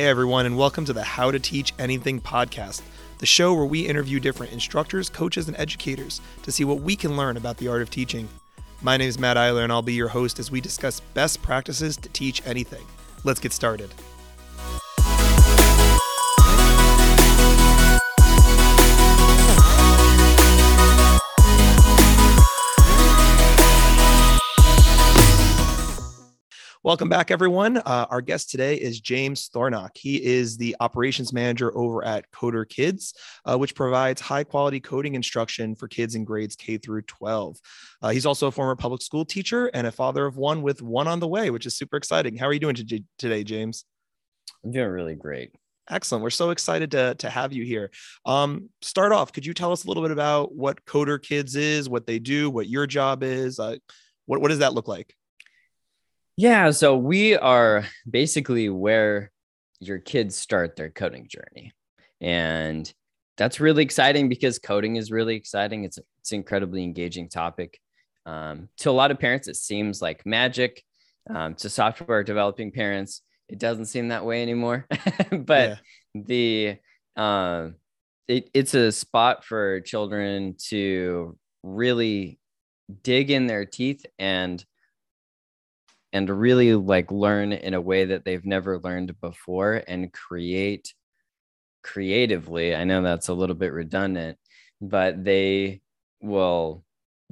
Hey, 0.00 0.06
everyone, 0.06 0.46
and 0.46 0.56
welcome 0.56 0.86
to 0.86 0.94
the 0.94 1.04
How 1.04 1.30
to 1.30 1.38
Teach 1.38 1.74
Anything 1.78 2.22
podcast, 2.22 2.80
the 3.18 3.26
show 3.26 3.52
where 3.52 3.66
we 3.66 3.86
interview 3.86 4.18
different 4.18 4.50
instructors, 4.50 5.10
coaches, 5.10 5.46
and 5.46 5.54
educators 5.58 6.22
to 6.42 6.50
see 6.50 6.64
what 6.64 6.80
we 6.80 6.96
can 6.96 7.18
learn 7.18 7.36
about 7.36 7.58
the 7.58 7.68
art 7.68 7.82
of 7.82 7.90
teaching. 7.90 8.26
My 8.80 8.96
name 8.96 9.10
is 9.10 9.18
Matt 9.18 9.36
Eiler, 9.36 9.62
and 9.62 9.70
I'll 9.70 9.82
be 9.82 9.92
your 9.92 10.08
host 10.08 10.38
as 10.38 10.50
we 10.50 10.62
discuss 10.62 11.00
best 11.00 11.42
practices 11.42 11.98
to 11.98 12.08
teach 12.08 12.40
anything. 12.46 12.82
Let's 13.24 13.40
get 13.40 13.52
started. 13.52 13.90
Welcome 26.82 27.10
back, 27.10 27.30
everyone. 27.30 27.76
Uh, 27.76 28.06
our 28.08 28.22
guest 28.22 28.48
today 28.48 28.76
is 28.76 29.02
James 29.02 29.50
Thornock. 29.54 29.90
He 29.98 30.16
is 30.24 30.56
the 30.56 30.74
operations 30.80 31.30
manager 31.30 31.76
over 31.76 32.02
at 32.02 32.24
Coder 32.30 32.66
Kids, 32.66 33.12
uh, 33.44 33.58
which 33.58 33.74
provides 33.74 34.22
high 34.22 34.44
quality 34.44 34.80
coding 34.80 35.14
instruction 35.14 35.74
for 35.74 35.88
kids 35.88 36.14
in 36.14 36.24
grades 36.24 36.56
K 36.56 36.78
through 36.78 37.02
12. 37.02 37.58
Uh, 38.00 38.08
he's 38.08 38.24
also 38.24 38.46
a 38.46 38.50
former 38.50 38.76
public 38.76 39.02
school 39.02 39.26
teacher 39.26 39.66
and 39.74 39.86
a 39.86 39.92
father 39.92 40.24
of 40.24 40.38
one 40.38 40.62
with 40.62 40.80
one 40.80 41.06
on 41.06 41.20
the 41.20 41.28
way, 41.28 41.50
which 41.50 41.66
is 41.66 41.76
super 41.76 41.98
exciting. 41.98 42.38
How 42.38 42.46
are 42.46 42.52
you 42.54 42.60
doing 42.60 42.76
today, 43.18 43.44
James? 43.44 43.84
I'm 44.64 44.70
doing 44.70 44.88
really 44.88 45.16
great. 45.16 45.54
Excellent. 45.90 46.22
We're 46.22 46.30
so 46.30 46.48
excited 46.48 46.92
to, 46.92 47.14
to 47.16 47.28
have 47.28 47.52
you 47.52 47.62
here. 47.62 47.90
Um, 48.24 48.70
start 48.80 49.12
off, 49.12 49.34
could 49.34 49.44
you 49.44 49.52
tell 49.52 49.72
us 49.72 49.84
a 49.84 49.88
little 49.88 50.02
bit 50.02 50.12
about 50.12 50.54
what 50.54 50.82
Coder 50.86 51.22
Kids 51.22 51.56
is, 51.56 51.90
what 51.90 52.06
they 52.06 52.18
do, 52.18 52.48
what 52.48 52.70
your 52.70 52.86
job 52.86 53.22
is? 53.22 53.58
Uh, 53.58 53.76
what, 54.24 54.40
what 54.40 54.48
does 54.48 54.60
that 54.60 54.72
look 54.72 54.88
like? 54.88 55.14
Yeah, 56.40 56.70
so 56.70 56.96
we 56.96 57.36
are 57.36 57.84
basically 58.08 58.70
where 58.70 59.30
your 59.78 59.98
kids 59.98 60.38
start 60.38 60.74
their 60.74 60.88
coding 60.88 61.28
journey. 61.28 61.74
And 62.18 62.90
that's 63.36 63.60
really 63.60 63.82
exciting 63.82 64.30
because 64.30 64.58
coding 64.58 64.96
is 64.96 65.10
really 65.10 65.36
exciting. 65.36 65.84
It's 65.84 65.98
it's 66.20 66.32
an 66.32 66.36
incredibly 66.36 66.82
engaging 66.82 67.28
topic. 67.28 67.78
Um, 68.24 68.70
to 68.78 68.88
a 68.88 68.90
lot 68.90 69.10
of 69.10 69.18
parents, 69.18 69.48
it 69.48 69.56
seems 69.56 70.00
like 70.00 70.24
magic. 70.24 70.82
Um, 71.28 71.56
to 71.56 71.68
software 71.68 72.24
developing 72.24 72.72
parents, 72.72 73.20
it 73.50 73.58
doesn't 73.58 73.86
seem 73.86 74.08
that 74.08 74.24
way 74.24 74.40
anymore. 74.40 74.86
but 75.30 75.78
yeah. 76.14 76.22
the 76.24 76.76
uh, 77.16 77.68
it, 78.28 78.48
it's 78.54 78.72
a 78.72 78.92
spot 78.92 79.44
for 79.44 79.82
children 79.82 80.56
to 80.68 81.36
really 81.62 82.38
dig 83.02 83.30
in 83.30 83.46
their 83.46 83.66
teeth 83.66 84.06
and 84.18 84.64
and 86.12 86.28
really 86.28 86.74
like 86.74 87.10
learn 87.10 87.52
in 87.52 87.74
a 87.74 87.80
way 87.80 88.06
that 88.06 88.24
they've 88.24 88.44
never 88.44 88.78
learned 88.78 89.18
before 89.20 89.82
and 89.86 90.12
create 90.12 90.94
creatively. 91.82 92.74
I 92.74 92.84
know 92.84 93.02
that's 93.02 93.28
a 93.28 93.34
little 93.34 93.54
bit 93.56 93.72
redundant, 93.72 94.38
but 94.80 95.24
they 95.24 95.80
will 96.20 96.84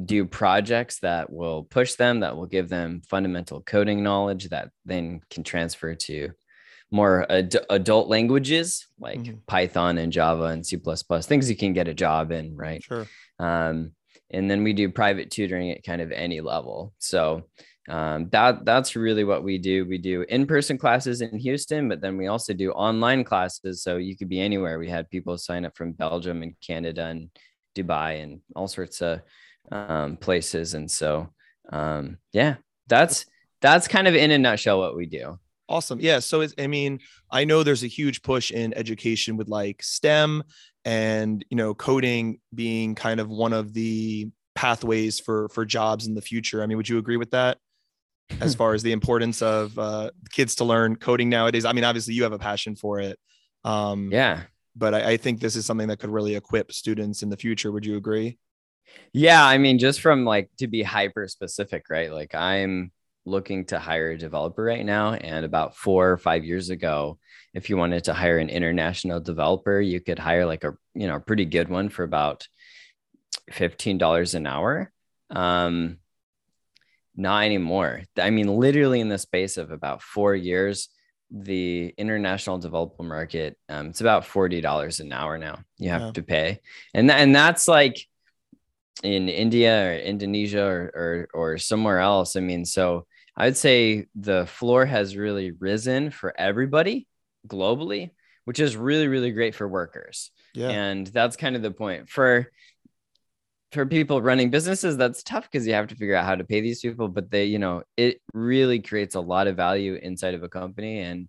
do 0.02 0.24
projects 0.24 1.00
that 1.00 1.30
will 1.30 1.64
push 1.64 1.94
them, 1.94 2.20
that 2.20 2.36
will 2.36 2.46
give 2.46 2.68
them 2.68 3.02
fundamental 3.08 3.60
coding 3.60 4.02
knowledge 4.02 4.48
that 4.50 4.70
then 4.84 5.20
can 5.30 5.42
transfer 5.42 5.94
to 5.94 6.30
more 6.90 7.30
ad- 7.30 7.66
adult 7.68 8.08
languages 8.08 8.86
like 8.98 9.20
mm-hmm. 9.20 9.38
Python 9.46 9.98
and 9.98 10.12
Java 10.12 10.44
and 10.44 10.64
C++, 10.64 10.78
things 11.22 11.50
you 11.50 11.56
can 11.56 11.72
get 11.72 11.88
a 11.88 11.94
job 11.94 12.32
in, 12.32 12.56
right? 12.56 12.82
Sure. 12.82 13.06
Um, 13.38 13.92
and 14.30 14.50
then 14.50 14.62
we 14.62 14.72
do 14.72 14.90
private 14.90 15.30
tutoring 15.30 15.70
at 15.70 15.84
kind 15.84 16.00
of 16.00 16.12
any 16.12 16.40
level. 16.40 16.94
So 16.98 17.48
um, 17.88 18.28
that 18.30 18.64
that's 18.64 18.96
really 18.96 19.24
what 19.24 19.42
we 19.42 19.56
do. 19.56 19.86
We 19.86 19.98
do 19.98 20.22
in-person 20.28 20.76
classes 20.76 21.22
in 21.22 21.38
Houston, 21.38 21.88
but 21.88 22.00
then 22.00 22.16
we 22.18 22.26
also 22.26 22.52
do 22.52 22.70
online 22.72 23.24
classes. 23.24 23.82
So 23.82 23.96
you 23.96 24.16
could 24.16 24.28
be 24.28 24.40
anywhere. 24.40 24.78
We 24.78 24.90
had 24.90 25.10
people 25.10 25.38
sign 25.38 25.64
up 25.64 25.76
from 25.76 25.92
Belgium 25.92 26.42
and 26.42 26.54
Canada 26.60 27.06
and 27.06 27.30
Dubai 27.74 28.22
and 28.22 28.40
all 28.54 28.68
sorts 28.68 29.00
of 29.00 29.22
um, 29.72 30.16
places. 30.18 30.74
And 30.74 30.90
so, 30.90 31.32
um, 31.72 32.18
yeah, 32.32 32.56
that's 32.88 33.24
that's 33.62 33.88
kind 33.88 34.06
of 34.06 34.14
in 34.14 34.30
a 34.32 34.38
nutshell 34.38 34.80
what 34.80 34.96
we 34.96 35.06
do. 35.06 35.38
Awesome. 35.68 36.00
Yeah. 36.00 36.18
So 36.18 36.46
I 36.58 36.66
mean, 36.66 37.00
I 37.30 37.44
know 37.44 37.62
there's 37.62 37.84
a 37.84 37.88
huge 37.88 38.22
push 38.22 38.50
in 38.50 38.74
education 38.74 39.36
with 39.36 39.48
like 39.48 39.82
STEM 39.82 40.42
and 40.84 41.44
you 41.50 41.56
know 41.56 41.74
coding 41.74 42.40
being 42.54 42.94
kind 42.94 43.20
of 43.20 43.28
one 43.28 43.52
of 43.52 43.72
the 43.72 44.28
pathways 44.54 45.20
for 45.20 45.48
for 45.50 45.64
jobs 45.64 46.06
in 46.06 46.14
the 46.14 46.22
future. 46.22 46.62
I 46.62 46.66
mean, 46.66 46.76
would 46.76 46.88
you 46.88 46.98
agree 46.98 47.16
with 47.16 47.30
that? 47.30 47.58
As 48.40 48.54
far 48.56 48.74
as 48.74 48.82
the 48.82 48.92
importance 48.92 49.42
of 49.42 49.78
uh, 49.78 50.10
kids 50.30 50.56
to 50.56 50.64
learn 50.64 50.96
coding 50.96 51.28
nowadays. 51.28 51.64
I 51.64 51.72
mean, 51.72 51.84
obviously 51.84 52.14
you 52.14 52.22
have 52.24 52.32
a 52.32 52.38
passion 52.38 52.76
for 52.76 53.00
it. 53.00 53.18
Um, 53.64 54.10
yeah. 54.12 54.42
But 54.76 54.94
I, 54.94 55.12
I 55.12 55.16
think 55.16 55.40
this 55.40 55.56
is 55.56 55.66
something 55.66 55.88
that 55.88 55.98
could 55.98 56.10
really 56.10 56.36
equip 56.36 56.72
students 56.72 57.22
in 57.22 57.30
the 57.30 57.36
future. 57.36 57.72
Would 57.72 57.86
you 57.86 57.96
agree? 57.96 58.38
Yeah. 59.12 59.44
I 59.44 59.58
mean, 59.58 59.78
just 59.78 60.00
from 60.00 60.24
like 60.24 60.50
to 60.58 60.66
be 60.66 60.82
hyper 60.82 61.28
specific, 61.28 61.90
right? 61.90 62.12
Like 62.12 62.34
I'm 62.34 62.92
looking 63.28 63.64
to 63.66 63.78
hire 63.78 64.10
a 64.10 64.18
developer 64.18 64.62
right 64.62 64.84
now. 64.84 65.12
And 65.12 65.44
about 65.44 65.76
four 65.76 66.10
or 66.10 66.16
five 66.16 66.44
years 66.44 66.70
ago, 66.70 67.18
if 67.54 67.70
you 67.70 67.76
wanted 67.76 68.04
to 68.04 68.14
hire 68.14 68.38
an 68.38 68.48
international 68.48 69.20
developer, 69.20 69.80
you 69.80 70.00
could 70.00 70.18
hire 70.18 70.46
like 70.46 70.64
a, 70.64 70.74
you 70.94 71.06
know, 71.06 71.16
a 71.16 71.20
pretty 71.20 71.44
good 71.44 71.68
one 71.68 71.88
for 71.88 72.02
about 72.02 72.46
$15 73.52 74.34
an 74.34 74.46
hour. 74.46 74.92
Um, 75.30 75.98
not 77.18 77.44
anymore. 77.44 78.02
I 78.16 78.30
mean, 78.30 78.46
literally 78.46 79.00
in 79.00 79.08
the 79.08 79.18
space 79.18 79.56
of 79.56 79.72
about 79.72 80.02
four 80.02 80.36
years, 80.36 80.88
the 81.30 81.92
international 81.98 82.58
developer 82.58 83.02
market, 83.02 83.58
um, 83.68 83.88
it's 83.88 84.00
about 84.00 84.24
forty 84.24 84.60
dollars 84.60 85.00
an 85.00 85.12
hour 85.12 85.36
now. 85.36 85.58
You 85.76 85.90
have 85.90 86.00
yeah. 86.00 86.12
to 86.12 86.22
pay, 86.22 86.60
and 86.94 87.08
th- 87.08 87.20
and 87.20 87.34
that's 87.34 87.68
like 87.68 87.98
in 89.02 89.28
India 89.28 89.90
or 89.90 89.94
Indonesia 89.98 90.64
or, 90.64 90.90
or 90.94 91.28
or 91.34 91.58
somewhere 91.58 91.98
else. 91.98 92.36
I 92.36 92.40
mean, 92.40 92.64
so 92.64 93.06
I'd 93.36 93.56
say 93.56 94.06
the 94.14 94.46
floor 94.46 94.86
has 94.86 95.16
really 95.16 95.50
risen 95.50 96.10
for 96.10 96.32
everybody 96.38 97.08
globally, 97.46 98.10
which 98.44 98.60
is 98.60 98.76
really 98.76 99.08
really 99.08 99.32
great 99.32 99.56
for 99.56 99.68
workers. 99.68 100.30
Yeah. 100.54 100.70
And 100.70 101.06
that's 101.06 101.36
kind 101.36 101.56
of 101.56 101.62
the 101.62 101.72
point 101.72 102.08
for 102.08 102.50
for 103.72 103.84
people 103.84 104.22
running 104.22 104.50
businesses 104.50 104.96
that's 104.96 105.22
tough 105.22 105.44
because 105.50 105.66
you 105.66 105.74
have 105.74 105.88
to 105.88 105.94
figure 105.94 106.14
out 106.14 106.24
how 106.24 106.34
to 106.34 106.44
pay 106.44 106.60
these 106.60 106.80
people 106.80 107.08
but 107.08 107.30
they 107.30 107.44
you 107.44 107.58
know 107.58 107.82
it 107.96 108.20
really 108.32 108.80
creates 108.80 109.14
a 109.14 109.20
lot 109.20 109.46
of 109.46 109.56
value 109.56 109.94
inside 109.94 110.34
of 110.34 110.42
a 110.42 110.48
company 110.48 111.00
and 111.00 111.28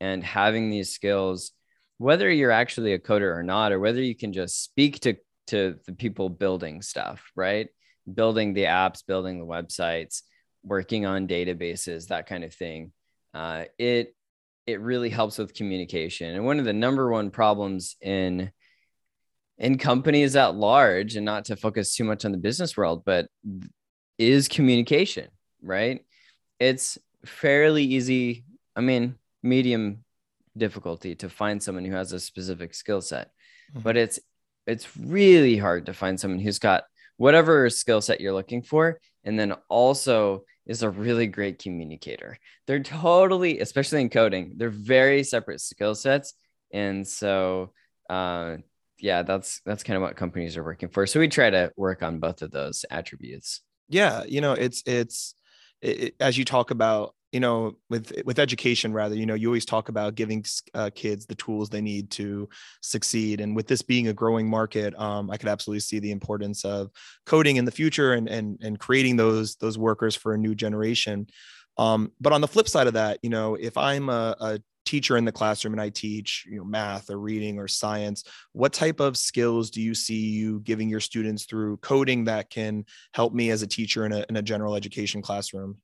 and 0.00 0.22
having 0.22 0.70
these 0.70 0.90
skills 0.90 1.52
whether 1.98 2.30
you're 2.30 2.50
actually 2.50 2.92
a 2.94 2.98
coder 2.98 3.36
or 3.36 3.42
not 3.42 3.72
or 3.72 3.80
whether 3.80 4.00
you 4.00 4.16
can 4.16 4.32
just 4.32 4.62
speak 4.62 5.00
to 5.00 5.14
to 5.46 5.76
the 5.86 5.92
people 5.92 6.28
building 6.28 6.80
stuff 6.80 7.22
right? 7.34 7.68
Building 8.12 8.54
the 8.54 8.64
apps 8.64 9.04
building 9.06 9.38
the 9.38 9.46
websites 9.46 10.22
working 10.62 11.06
on 11.06 11.26
databases 11.28 12.08
that 12.08 12.26
kind 12.26 12.44
of 12.44 12.54
thing 12.54 12.92
uh, 13.34 13.64
it 13.78 14.14
it 14.66 14.80
really 14.80 15.10
helps 15.10 15.38
with 15.38 15.54
communication. 15.54 16.34
And 16.34 16.44
one 16.44 16.58
of 16.58 16.64
the 16.64 16.72
number 16.72 17.10
one 17.10 17.30
problems 17.30 17.96
in 18.00 18.50
in 19.60 19.76
companies 19.76 20.34
at 20.34 20.56
large 20.56 21.16
and 21.16 21.26
not 21.26 21.44
to 21.44 21.54
focus 21.54 21.94
too 21.94 22.02
much 22.02 22.24
on 22.24 22.32
the 22.32 22.38
business 22.38 22.76
world 22.76 23.02
but 23.04 23.28
is 24.18 24.48
communication 24.48 25.28
right 25.62 26.00
it's 26.58 26.98
fairly 27.24 27.84
easy 27.84 28.44
i 28.74 28.80
mean 28.80 29.14
medium 29.42 30.02
difficulty 30.56 31.14
to 31.14 31.28
find 31.28 31.62
someone 31.62 31.84
who 31.84 31.94
has 31.94 32.12
a 32.12 32.18
specific 32.18 32.74
skill 32.74 33.00
set 33.00 33.28
mm-hmm. 33.70 33.80
but 33.80 33.96
it's 33.96 34.18
it's 34.66 34.96
really 34.96 35.56
hard 35.56 35.86
to 35.86 35.94
find 35.94 36.18
someone 36.18 36.40
who's 36.40 36.58
got 36.58 36.84
whatever 37.18 37.68
skill 37.70 38.00
set 38.00 38.20
you're 38.20 38.32
looking 38.32 38.62
for 38.62 38.98
and 39.24 39.38
then 39.38 39.54
also 39.68 40.42
is 40.66 40.82
a 40.82 40.90
really 40.90 41.26
great 41.26 41.58
communicator 41.58 42.38
they're 42.66 42.82
totally 42.82 43.60
especially 43.60 44.00
in 44.00 44.08
coding 44.08 44.54
they're 44.56 44.70
very 44.70 45.22
separate 45.22 45.60
skill 45.60 45.94
sets 45.94 46.34
and 46.72 47.06
so 47.06 47.72
uh, 48.08 48.56
yeah, 49.02 49.22
that's 49.22 49.60
that's 49.64 49.82
kind 49.82 49.96
of 49.96 50.02
what 50.02 50.16
companies 50.16 50.56
are 50.56 50.64
working 50.64 50.88
for. 50.88 51.06
So 51.06 51.20
we 51.20 51.28
try 51.28 51.50
to 51.50 51.72
work 51.76 52.02
on 52.02 52.18
both 52.18 52.42
of 52.42 52.50
those 52.50 52.84
attributes. 52.90 53.60
Yeah, 53.88 54.24
you 54.26 54.40
know, 54.40 54.52
it's 54.52 54.82
it's 54.86 55.34
it, 55.82 56.14
as 56.20 56.38
you 56.38 56.44
talk 56.44 56.70
about, 56.70 57.14
you 57.32 57.40
know, 57.40 57.76
with 57.88 58.12
with 58.24 58.38
education 58.38 58.92
rather, 58.92 59.14
you 59.14 59.26
know, 59.26 59.34
you 59.34 59.48
always 59.48 59.64
talk 59.64 59.88
about 59.88 60.14
giving 60.14 60.44
uh, 60.74 60.90
kids 60.94 61.26
the 61.26 61.34
tools 61.34 61.68
they 61.68 61.80
need 61.80 62.10
to 62.12 62.48
succeed. 62.82 63.40
And 63.40 63.56
with 63.56 63.66
this 63.66 63.82
being 63.82 64.08
a 64.08 64.12
growing 64.12 64.48
market, 64.48 64.98
um, 64.98 65.30
I 65.30 65.36
could 65.36 65.48
absolutely 65.48 65.80
see 65.80 65.98
the 65.98 66.12
importance 66.12 66.64
of 66.64 66.90
coding 67.26 67.56
in 67.56 67.64
the 67.64 67.70
future 67.70 68.12
and 68.12 68.28
and 68.28 68.58
and 68.62 68.78
creating 68.78 69.16
those 69.16 69.56
those 69.56 69.78
workers 69.78 70.14
for 70.14 70.34
a 70.34 70.38
new 70.38 70.54
generation. 70.54 71.26
Um, 71.78 72.12
but 72.20 72.32
on 72.32 72.40
the 72.40 72.48
flip 72.48 72.68
side 72.68 72.86
of 72.86 72.94
that, 72.94 73.18
you 73.22 73.30
know, 73.30 73.54
if 73.54 73.76
I'm 73.76 74.08
a, 74.08 74.36
a 74.40 74.60
teacher 74.84 75.16
in 75.16 75.24
the 75.24 75.32
classroom 75.32 75.74
and 75.74 75.80
I 75.80 75.88
teach, 75.90 76.46
you 76.50 76.58
know, 76.58 76.64
math 76.64 77.10
or 77.10 77.18
reading 77.18 77.58
or 77.58 77.68
science, 77.68 78.24
what 78.52 78.72
type 78.72 79.00
of 79.00 79.16
skills 79.16 79.70
do 79.70 79.80
you 79.80 79.94
see 79.94 80.30
you 80.30 80.60
giving 80.60 80.88
your 80.88 81.00
students 81.00 81.44
through 81.44 81.76
coding 81.78 82.24
that 82.24 82.50
can 82.50 82.84
help 83.14 83.32
me 83.32 83.50
as 83.50 83.62
a 83.62 83.66
teacher 83.66 84.06
in 84.06 84.12
a, 84.12 84.24
in 84.28 84.36
a 84.36 84.42
general 84.42 84.74
education 84.74 85.22
classroom? 85.22 85.78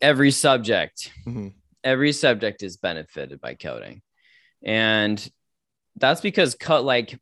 Every 0.00 0.30
subject, 0.30 1.12
mm-hmm. 1.26 1.48
every 1.82 2.12
subject 2.12 2.62
is 2.62 2.76
benefited 2.76 3.40
by 3.40 3.54
coding. 3.54 4.02
And 4.62 5.30
that's 5.96 6.20
because 6.20 6.54
cut 6.54 6.84
like 6.84 7.18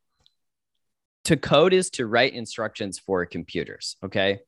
to 1.25 1.37
code 1.37 1.73
is 1.73 1.91
to 1.91 2.07
write 2.07 2.35
instructions 2.35 2.99
for 2.99 3.25
computers. 3.27 3.97
Okay. 4.05 4.41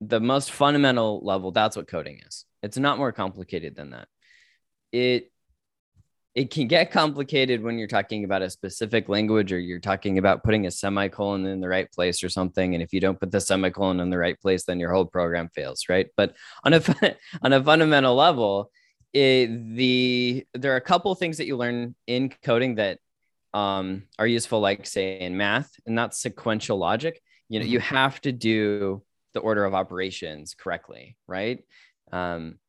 The 0.00 0.20
most 0.20 0.52
fundamental 0.52 1.20
level, 1.24 1.52
that's 1.52 1.76
what 1.76 1.88
coding 1.88 2.20
is. 2.26 2.44
It's 2.62 2.78
not 2.78 2.98
more 2.98 3.12
complicated 3.12 3.76
than 3.76 3.90
that. 3.90 4.08
It 4.92 5.30
it 6.38 6.52
can 6.52 6.68
get 6.68 6.92
complicated 6.92 7.64
when 7.64 7.80
you're 7.80 7.88
talking 7.88 8.22
about 8.22 8.42
a 8.42 8.48
specific 8.48 9.08
language 9.08 9.52
or 9.52 9.58
you're 9.58 9.80
talking 9.80 10.18
about 10.18 10.44
putting 10.44 10.66
a 10.66 10.70
semicolon 10.70 11.44
in 11.46 11.60
the 11.60 11.66
right 11.68 11.90
place 11.90 12.22
or 12.22 12.28
something. 12.28 12.74
And 12.74 12.82
if 12.82 12.92
you 12.92 13.00
don't 13.00 13.18
put 13.18 13.32
the 13.32 13.40
semicolon 13.40 13.98
in 13.98 14.08
the 14.08 14.18
right 14.18 14.40
place 14.40 14.62
then 14.62 14.78
your 14.78 14.92
whole 14.92 15.04
program 15.04 15.48
fails 15.48 15.88
right? 15.88 16.06
But 16.16 16.36
on 16.62 16.74
a 16.74 16.82
on 17.42 17.52
a 17.52 17.64
fundamental 17.64 18.14
level 18.14 18.70
it, 19.12 19.74
the 19.74 20.46
there 20.54 20.74
are 20.74 20.76
a 20.76 20.80
couple 20.80 21.12
things 21.16 21.38
that 21.38 21.48
you 21.48 21.56
learn 21.56 21.96
in 22.06 22.32
coding 22.44 22.76
that 22.76 23.00
um, 23.52 24.04
are 24.16 24.26
useful 24.26 24.60
like 24.60 24.86
say 24.86 25.18
in 25.18 25.36
math 25.36 25.72
and 25.86 25.98
that's 25.98 26.22
sequential 26.22 26.78
logic. 26.78 27.20
You 27.48 27.58
know 27.58 27.66
you 27.66 27.80
mm-hmm. 27.80 27.96
have 27.96 28.20
to 28.20 28.30
do 28.30 29.02
the 29.34 29.40
order 29.40 29.64
of 29.64 29.74
operations 29.74 30.54
correctly 30.54 31.16
right? 31.26 31.64
Um, 32.12 32.60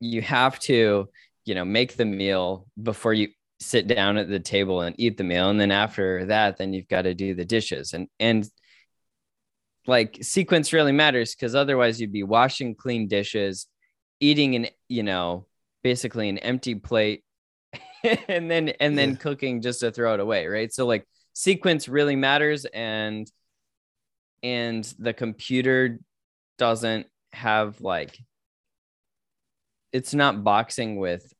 you 0.00 0.20
have 0.20 0.58
to 0.60 1.10
you 1.44 1.54
know 1.54 1.64
make 1.64 1.96
the 1.96 2.04
meal 2.04 2.66
before 2.82 3.14
you 3.14 3.28
sit 3.60 3.86
down 3.86 4.16
at 4.16 4.28
the 4.28 4.40
table 4.40 4.82
and 4.82 4.94
eat 4.98 5.16
the 5.16 5.24
meal. 5.24 5.48
And 5.50 5.60
then 5.60 5.70
after 5.70 6.26
that 6.26 6.58
then 6.58 6.72
you've 6.72 6.88
got 6.88 7.02
to 7.02 7.14
do 7.14 7.34
the 7.34 7.44
dishes. 7.44 7.92
And 7.92 8.08
and 8.18 8.48
like 9.86 10.18
sequence 10.22 10.72
really 10.72 10.92
matters 10.92 11.34
because 11.34 11.54
otherwise 11.54 12.00
you'd 12.00 12.12
be 12.12 12.22
washing 12.22 12.74
clean 12.74 13.06
dishes 13.06 13.66
eating 14.18 14.54
an 14.54 14.66
you 14.88 15.02
know 15.02 15.46
basically 15.82 16.30
an 16.30 16.38
empty 16.38 16.74
plate 16.74 17.22
and 18.28 18.50
then 18.50 18.70
and 18.80 18.96
then 18.96 19.10
yeah. 19.10 19.16
cooking 19.16 19.60
just 19.60 19.80
to 19.80 19.90
throw 19.90 20.14
it 20.14 20.20
away 20.20 20.46
right? 20.46 20.72
So 20.72 20.86
like 20.86 21.06
sequence 21.32 21.88
really 21.88 22.16
matters 22.16 22.64
and 22.64 23.30
and 24.42 24.84
the 24.98 25.12
computer 25.12 25.98
doesn't 26.58 27.06
have 27.32 27.80
like 27.80 28.18
it's 29.94 30.12
not 30.12 30.44
boxing 30.44 30.96
with 30.96 31.32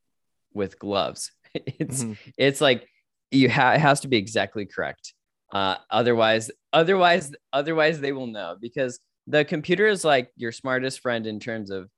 with 0.55 0.79
gloves. 0.79 1.31
It's 1.55 2.03
mm-hmm. 2.03 2.15
it's 2.37 2.61
like 2.61 2.89
you 3.31 3.49
have 3.49 3.77
it 3.77 3.81
has 3.81 4.01
to 4.01 4.09
be 4.09 4.17
exactly 4.17 4.67
correct. 4.67 5.15
Uh, 5.53 5.77
otherwise, 5.89 6.51
otherwise, 6.73 7.33
otherwise 7.53 8.01
they 8.01 8.11
will 8.11 8.27
know 8.27 8.56
because 8.61 8.99
the 9.29 9.45
computer 9.45 9.87
is 9.87 10.05
like 10.05 10.33
your 10.37 10.51
smartest 10.51 10.99
friend 10.99 11.29
in 11.29 11.39
terms 11.39 11.71
of 11.71 11.89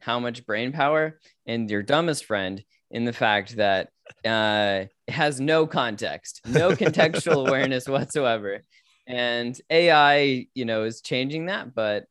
how 0.00 0.20
much 0.20 0.44
brain 0.44 0.70
power, 0.72 1.18
and 1.46 1.70
your 1.70 1.82
dumbest 1.82 2.26
friend 2.26 2.62
in 2.90 3.06
the 3.06 3.12
fact 3.12 3.56
that 3.56 3.88
uh, 4.22 4.84
it 5.08 5.14
has 5.14 5.40
no 5.40 5.66
context, 5.66 6.42
no 6.44 6.70
contextual 6.82 7.48
awareness 7.48 7.88
whatsoever. 7.88 8.60
And 9.06 9.58
AI, 9.70 10.46
you 10.54 10.66
know, 10.66 10.84
is 10.84 11.00
changing 11.00 11.46
that, 11.46 11.74
but 11.74 12.04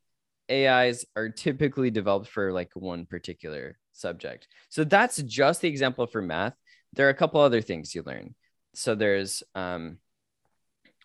AIs 0.50 1.06
are 1.16 1.30
typically 1.30 1.92
developed 1.92 2.30
for 2.30 2.52
like 2.52 2.72
one 2.74 3.06
particular 3.06 3.78
subject. 3.96 4.48
So 4.70 4.84
that's 4.84 5.18
just 5.18 5.62
the 5.62 5.68
example 5.68 6.08
for 6.08 6.22
math. 6.22 6.54
There 6.94 7.08
are 7.08 7.12
a 7.12 7.16
couple 7.16 7.42
other 7.42 7.62
things 7.62 7.94
you 7.94 8.04
learn. 8.06 8.36
So 8.74 8.96
there's 8.96 9.44
um, 9.54 9.98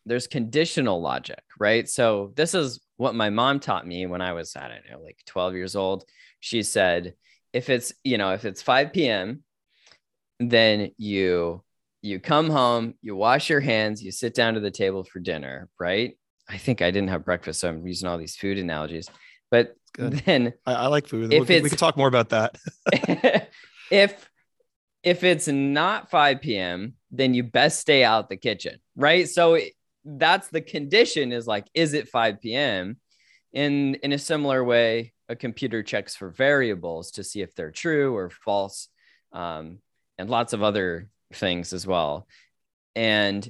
there's 0.06 0.26
conditional 0.26 1.00
logic, 1.00 1.42
right? 1.58 1.88
So 1.88 2.32
this 2.34 2.54
is 2.54 2.81
what 2.96 3.14
my 3.14 3.31
mom 3.31 3.60
taught 3.60 3.87
me 3.87 4.06
when 4.06 4.20
I 4.20 4.32
was 4.32 4.56
I 4.56 4.69
don't 4.69 4.90
know 4.90 5.04
like 5.04 5.19
12 5.26 5.54
years 5.54 5.76
old. 5.76 6.04
She 6.40 6.62
said 6.62 7.14
if 7.52 7.69
it's 7.69 7.92
you 8.04 8.19
know 8.19 8.32
if 8.32 8.44
it's 8.44 8.62
5 8.62 8.92
p.m. 8.92 9.42
then 10.38 10.90
you 10.96 11.62
you 12.02 12.19
come 12.19 12.48
home, 12.48 12.94
you 13.02 13.14
wash 13.14 13.50
your 13.50 13.60
hands, 13.60 14.02
you 14.02 14.10
sit 14.10 14.34
down 14.34 14.54
to 14.54 14.60
the 14.60 14.70
table 14.70 15.04
for 15.04 15.20
dinner, 15.20 15.69
right? 15.78 16.16
I 16.48 16.56
think 16.56 16.82
I 16.82 16.90
didn't 16.90 17.10
have 17.10 17.25
breakfast, 17.25 17.60
so 17.60 17.69
I'm 17.69 17.87
using 17.87 18.08
all 18.08 18.19
these 18.19 18.37
food 18.37 18.58
analogies. 18.58 19.08
But 19.50 19.76
then 19.97 20.55
I, 20.67 20.75
I, 20.75 20.87
like 20.87 21.08
food. 21.08 21.32
If 21.32 21.49
we, 21.49 21.61
we 21.61 21.69
can 21.69 21.79
talk 21.79 21.97
more 21.97 22.08
about 22.08 22.31
that. 22.31 22.56
if 23.91 24.31
if 25.02 25.25
it's 25.25 25.49
not 25.49 26.11
5 26.11 26.41
p.m., 26.41 26.94
then 27.11 27.35
you 27.35 27.43
best 27.43 27.81
stay 27.81 28.05
out 28.05 28.29
the 28.29 28.37
kitchen, 28.37 28.79
right? 28.97 29.29
So 29.29 29.58
that's 30.05 30.49
the 30.49 30.61
condition 30.61 31.32
is 31.32 31.47
like, 31.47 31.67
is 31.75 31.94
it 31.94 32.08
5 32.08 32.41
p.m.? 32.41 32.99
In 33.52 33.97
in 33.97 34.12
a 34.12 34.19
similar 34.19 34.62
way, 34.62 35.12
a 35.29 35.35
computer 35.35 35.82
checks 35.82 36.14
for 36.14 36.31
variables 36.31 37.12
to 37.12 37.25
see 37.25 37.41
if 37.41 37.55
they're 37.55 37.73
true 37.73 38.14
or 38.14 38.31
false, 38.31 38.88
um, 39.32 39.79
and 40.19 40.31
lots 40.31 40.52
of 40.52 40.62
other 40.62 41.08
things 41.32 41.73
as 41.73 41.87
well. 41.87 42.29
And 42.94 43.49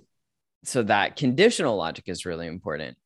so 0.64 0.82
that 0.85 1.17
conditional 1.17 1.76
logic 1.76 2.05
is 2.08 2.26
really 2.26 2.47
important. 2.47 2.97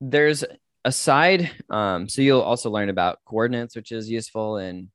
There's 0.00 0.44
aside 0.84 1.50
um, 1.70 2.08
so 2.08 2.22
you'll 2.22 2.40
also 2.40 2.70
learn 2.70 2.88
about 2.88 3.18
coordinates 3.24 3.76
which 3.76 3.92
is 3.92 4.10
useful 4.10 4.58
in 4.58 4.90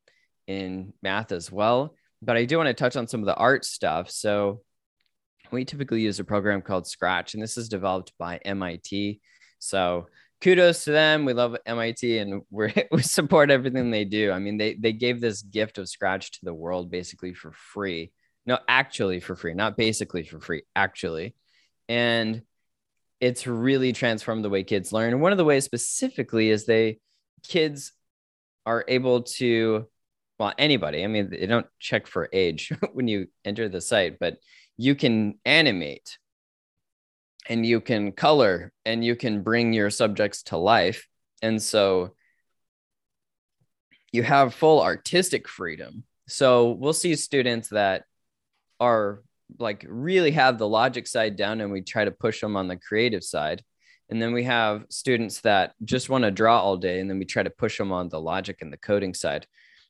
in 0.48 0.94
math 1.02 1.32
as 1.32 1.52
well. 1.52 1.96
But 2.22 2.38
i 2.38 2.46
do 2.46 2.58
want 2.58 2.68
to 2.68 2.74
touch 2.74 2.96
on 2.96 3.08
some 3.08 3.22
of 3.22 3.26
the 3.26 3.36
art 3.36 3.66
stuff. 3.66 4.10
So 4.10 4.62
we 5.52 5.66
typically 5.66 6.02
use 6.02 6.20
a 6.20 6.24
program 6.24 6.62
called 6.62 6.88
scratch 6.88 7.34
and 7.34 7.44
this 7.44 7.58
is 7.58 7.70
developed 7.70 8.14
by 8.18 8.40
mit 8.46 9.20
so 9.60 10.08
kudos 10.42 10.84
to 10.84 10.92
them. 10.92 11.24
We 11.26 11.34
love 11.34 11.56
mit 11.66 12.04
and 12.04 12.42
we 12.50 12.74
we 12.92 13.02
support 13.02 13.52
everything 13.52 13.92
they 13.92 14.06
do. 14.06 14.32
I 14.32 14.40
mean 14.40 14.58
they 14.58 14.74
they 14.76 14.94
gave 14.94 15.22
this 15.22 15.42
gift 15.42 15.78
of 15.78 15.90
scratch 15.90 16.32
to 16.34 16.40
the 16.44 16.54
world 16.54 16.92
basically 16.92 17.34
for 17.34 17.52
free. 17.52 18.12
No 18.46 18.60
actually 18.68 19.20
for 19.20 19.36
free 19.36 19.54
not 19.54 19.78
basically 19.78 20.24
for 20.24 20.40
free 20.40 20.64
actually. 20.76 21.36
And 21.88 22.44
it's 23.24 23.48
really 23.48 23.94
transformed 23.94 24.44
the 24.44 24.50
way 24.50 24.64
kids 24.64 24.92
learn. 24.92 25.22
One 25.22 25.31
of 25.31 25.38
the 25.38 25.46
ways 25.46 25.64
specifically 25.64 26.50
is 26.50 26.66
they 26.66 27.00
kids 27.42 27.94
are 28.66 28.84
able 28.90 29.24
to 29.24 29.86
well 30.40 30.54
anybody 30.58 31.04
i 31.04 31.08
mean 31.08 31.30
they 31.30 31.46
don't 31.46 31.68
check 31.80 32.08
for 32.08 32.30
age 32.31 32.72
when 32.94 33.08
you 33.08 33.28
enter 33.44 33.68
the 33.68 33.81
site 33.81 34.18
but 34.20 34.38
you 34.78 34.96
can 34.96 35.38
animate 35.46 36.18
and 37.48 37.66
you 37.66 37.81
can 37.81 38.14
color 38.14 38.72
and 38.86 39.04
you 39.04 39.16
can 39.16 39.44
bring 39.44 39.74
your 39.74 39.89
subjects 39.89 40.44
to 40.44 40.58
life 40.58 41.08
and 41.42 41.62
so 41.62 42.15
you 44.13 44.24
have 44.24 44.53
full 44.53 44.82
artistic 44.82 45.48
freedom 45.48 46.03
so 46.27 46.72
we'll 46.72 46.94
see 46.94 47.15
students 47.15 47.70
that 47.70 48.06
are 48.80 49.22
like 49.60 49.86
really 49.88 50.32
have 50.32 50.58
the 50.58 50.68
logic 50.68 51.08
side 51.08 51.36
down 51.36 51.62
and 51.62 51.72
we 51.72 51.82
try 51.82 52.06
to 52.06 52.12
push 52.12 52.42
them 52.42 52.56
on 52.56 52.68
the 52.68 52.78
creative 52.78 53.24
side. 53.24 53.64
And 54.10 54.22
then 54.22 54.34
we 54.34 54.44
have 54.44 54.86
students 54.90 55.42
that 55.42 55.74
just 55.84 56.10
want 56.10 56.24
to 56.24 56.32
draw 56.32 56.60
all 56.60 56.78
day 56.78 57.00
and 57.00 57.10
then 57.10 57.20
we 57.20 57.26
try 57.26 57.44
to 57.44 57.50
push 57.50 57.78
them 57.78 57.92
on 57.92 58.10
the 58.10 58.22
logic 58.22 58.62
and 58.62 58.72
the 58.72 58.78
coding 58.78 59.14
side. 59.14 59.48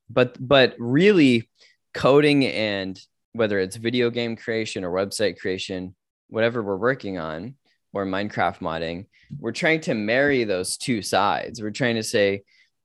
But 0.10 0.36
but 0.40 0.76
really 0.78 1.50
coding 1.94 2.46
and 2.46 3.00
whether 3.34 3.60
it's 3.60 3.76
video 3.76 4.10
game 4.10 4.36
creation 4.36 4.84
or 4.84 4.92
website 4.92 5.40
creation 5.40 5.96
whatever 6.30 6.64
we're 6.64 6.78
working 6.78 7.18
on 7.18 7.56
or 7.94 8.06
minecraft 8.06 8.60
modding 8.60 9.06
we're 9.40 9.52
trying 9.52 9.82
to 9.82 9.94
marry 9.94 10.44
those 10.44 10.78
two 10.78 11.02
sides. 11.02 11.62
We're 11.62 11.72
trying 11.72 11.96
to 11.96 12.04
say 12.04 12.44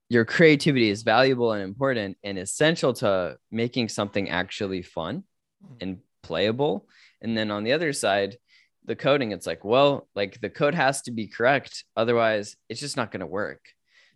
your 0.08 0.24
creativity 0.24 0.88
is 0.88 1.02
valuable 1.02 1.52
and 1.52 1.62
important 1.62 2.16
and 2.24 2.38
essential 2.38 2.92
to 2.94 3.36
making 3.50 3.88
something 3.88 4.30
actually 4.30 4.82
fun 4.82 5.24
hmm. 5.66 5.74
and 5.80 5.98
playable. 6.22 6.88
And 7.20 7.36
then 7.36 7.50
on 7.50 7.64
the 7.64 7.72
other 7.72 7.92
side, 7.92 8.36
the 8.84 8.96
coding, 8.96 9.32
it's 9.32 9.46
like, 9.46 9.64
well, 9.64 10.08
like 10.14 10.40
the 10.40 10.50
code 10.50 10.74
has 10.74 11.02
to 11.02 11.10
be 11.10 11.26
correct. 11.26 11.84
Otherwise, 11.96 12.56
it's 12.68 12.80
just 12.80 12.96
not 12.96 13.10
going 13.10 13.20
to 13.20 13.26
work. 13.26 13.60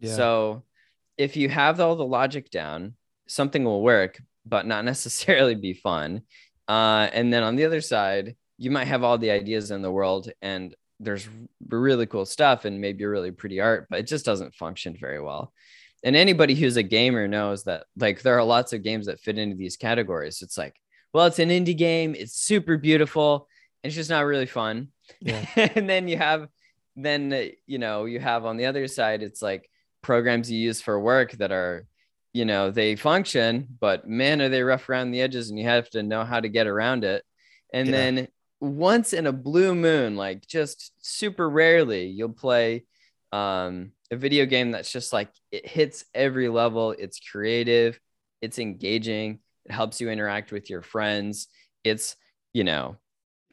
Yeah. 0.00 0.14
So 0.14 0.64
if 1.18 1.36
you 1.36 1.48
have 1.48 1.78
all 1.80 1.96
the 1.96 2.04
logic 2.04 2.50
down, 2.50 2.94
something 3.28 3.64
will 3.64 3.82
work, 3.82 4.20
but 4.46 4.66
not 4.66 4.84
necessarily 4.92 5.54
be 5.54 5.74
fun. 5.74 6.22
Uh, 6.68 7.08
and 7.12 7.32
then 7.32 7.42
on 7.42 7.56
the 7.56 7.64
other 7.64 7.80
side, 7.80 8.36
you 8.58 8.70
might 8.70 8.86
have 8.86 9.02
all 9.02 9.18
the 9.18 9.30
ideas 9.30 9.70
in 9.70 9.82
the 9.82 9.90
world 9.90 10.30
and 10.40 10.74
there's 11.00 11.28
really 11.68 12.06
cool 12.06 12.24
stuff 12.24 12.64
and 12.64 12.80
maybe 12.80 13.04
really 13.04 13.32
pretty 13.32 13.60
art, 13.60 13.88
but 13.90 13.98
it 13.98 14.06
just 14.06 14.24
doesn't 14.24 14.54
function 14.54 14.96
very 14.98 15.20
well. 15.20 15.52
And 16.04 16.16
anybody 16.16 16.54
who's 16.54 16.76
a 16.76 16.82
gamer 16.82 17.28
knows 17.28 17.64
that 17.64 17.84
like 17.96 18.22
there 18.22 18.38
are 18.38 18.44
lots 18.44 18.72
of 18.72 18.82
games 18.82 19.06
that 19.06 19.20
fit 19.20 19.38
into 19.38 19.56
these 19.56 19.76
categories. 19.76 20.42
It's 20.42 20.58
like 20.58 20.74
well, 21.12 21.26
it's 21.26 21.38
an 21.38 21.50
indie 21.50 21.76
game. 21.76 22.14
It's 22.16 22.34
super 22.34 22.76
beautiful. 22.76 23.48
It's 23.82 23.94
just 23.94 24.10
not 24.10 24.24
really 24.24 24.46
fun. 24.46 24.88
Yeah. 25.20 25.44
and 25.56 25.88
then 25.88 26.08
you 26.08 26.16
have, 26.16 26.48
then, 26.96 27.50
you 27.66 27.78
know, 27.78 28.04
you 28.04 28.20
have 28.20 28.44
on 28.44 28.56
the 28.56 28.66
other 28.66 28.86
side, 28.88 29.22
it's 29.22 29.42
like 29.42 29.68
programs 30.02 30.50
you 30.50 30.58
use 30.58 30.80
for 30.80 30.98
work 30.98 31.32
that 31.32 31.52
are, 31.52 31.86
you 32.32 32.44
know, 32.44 32.70
they 32.70 32.96
function, 32.96 33.68
but 33.80 34.08
man, 34.08 34.40
are 34.40 34.48
they 34.48 34.62
rough 34.62 34.88
around 34.88 35.10
the 35.10 35.20
edges 35.20 35.50
and 35.50 35.58
you 35.58 35.66
have 35.66 35.88
to 35.90 36.02
know 36.02 36.24
how 36.24 36.40
to 36.40 36.48
get 36.48 36.66
around 36.66 37.04
it. 37.04 37.24
And 37.72 37.88
yeah. 37.88 37.92
then 37.92 38.28
once 38.60 39.12
in 39.12 39.26
a 39.26 39.32
blue 39.32 39.74
moon, 39.74 40.16
like 40.16 40.46
just 40.46 40.92
super 41.00 41.48
rarely, 41.48 42.06
you'll 42.06 42.30
play 42.30 42.84
um, 43.32 43.92
a 44.10 44.16
video 44.16 44.46
game 44.46 44.70
that's 44.70 44.92
just 44.92 45.12
like 45.12 45.30
it 45.50 45.66
hits 45.66 46.04
every 46.14 46.48
level. 46.48 46.92
It's 46.92 47.18
creative, 47.18 47.98
it's 48.40 48.58
engaging, 48.58 49.40
it 49.64 49.72
helps 49.72 50.00
you 50.00 50.10
interact 50.10 50.52
with 50.52 50.68
your 50.68 50.82
friends 50.82 51.48
it's 51.84 52.16
you 52.52 52.64
know, 52.64 52.96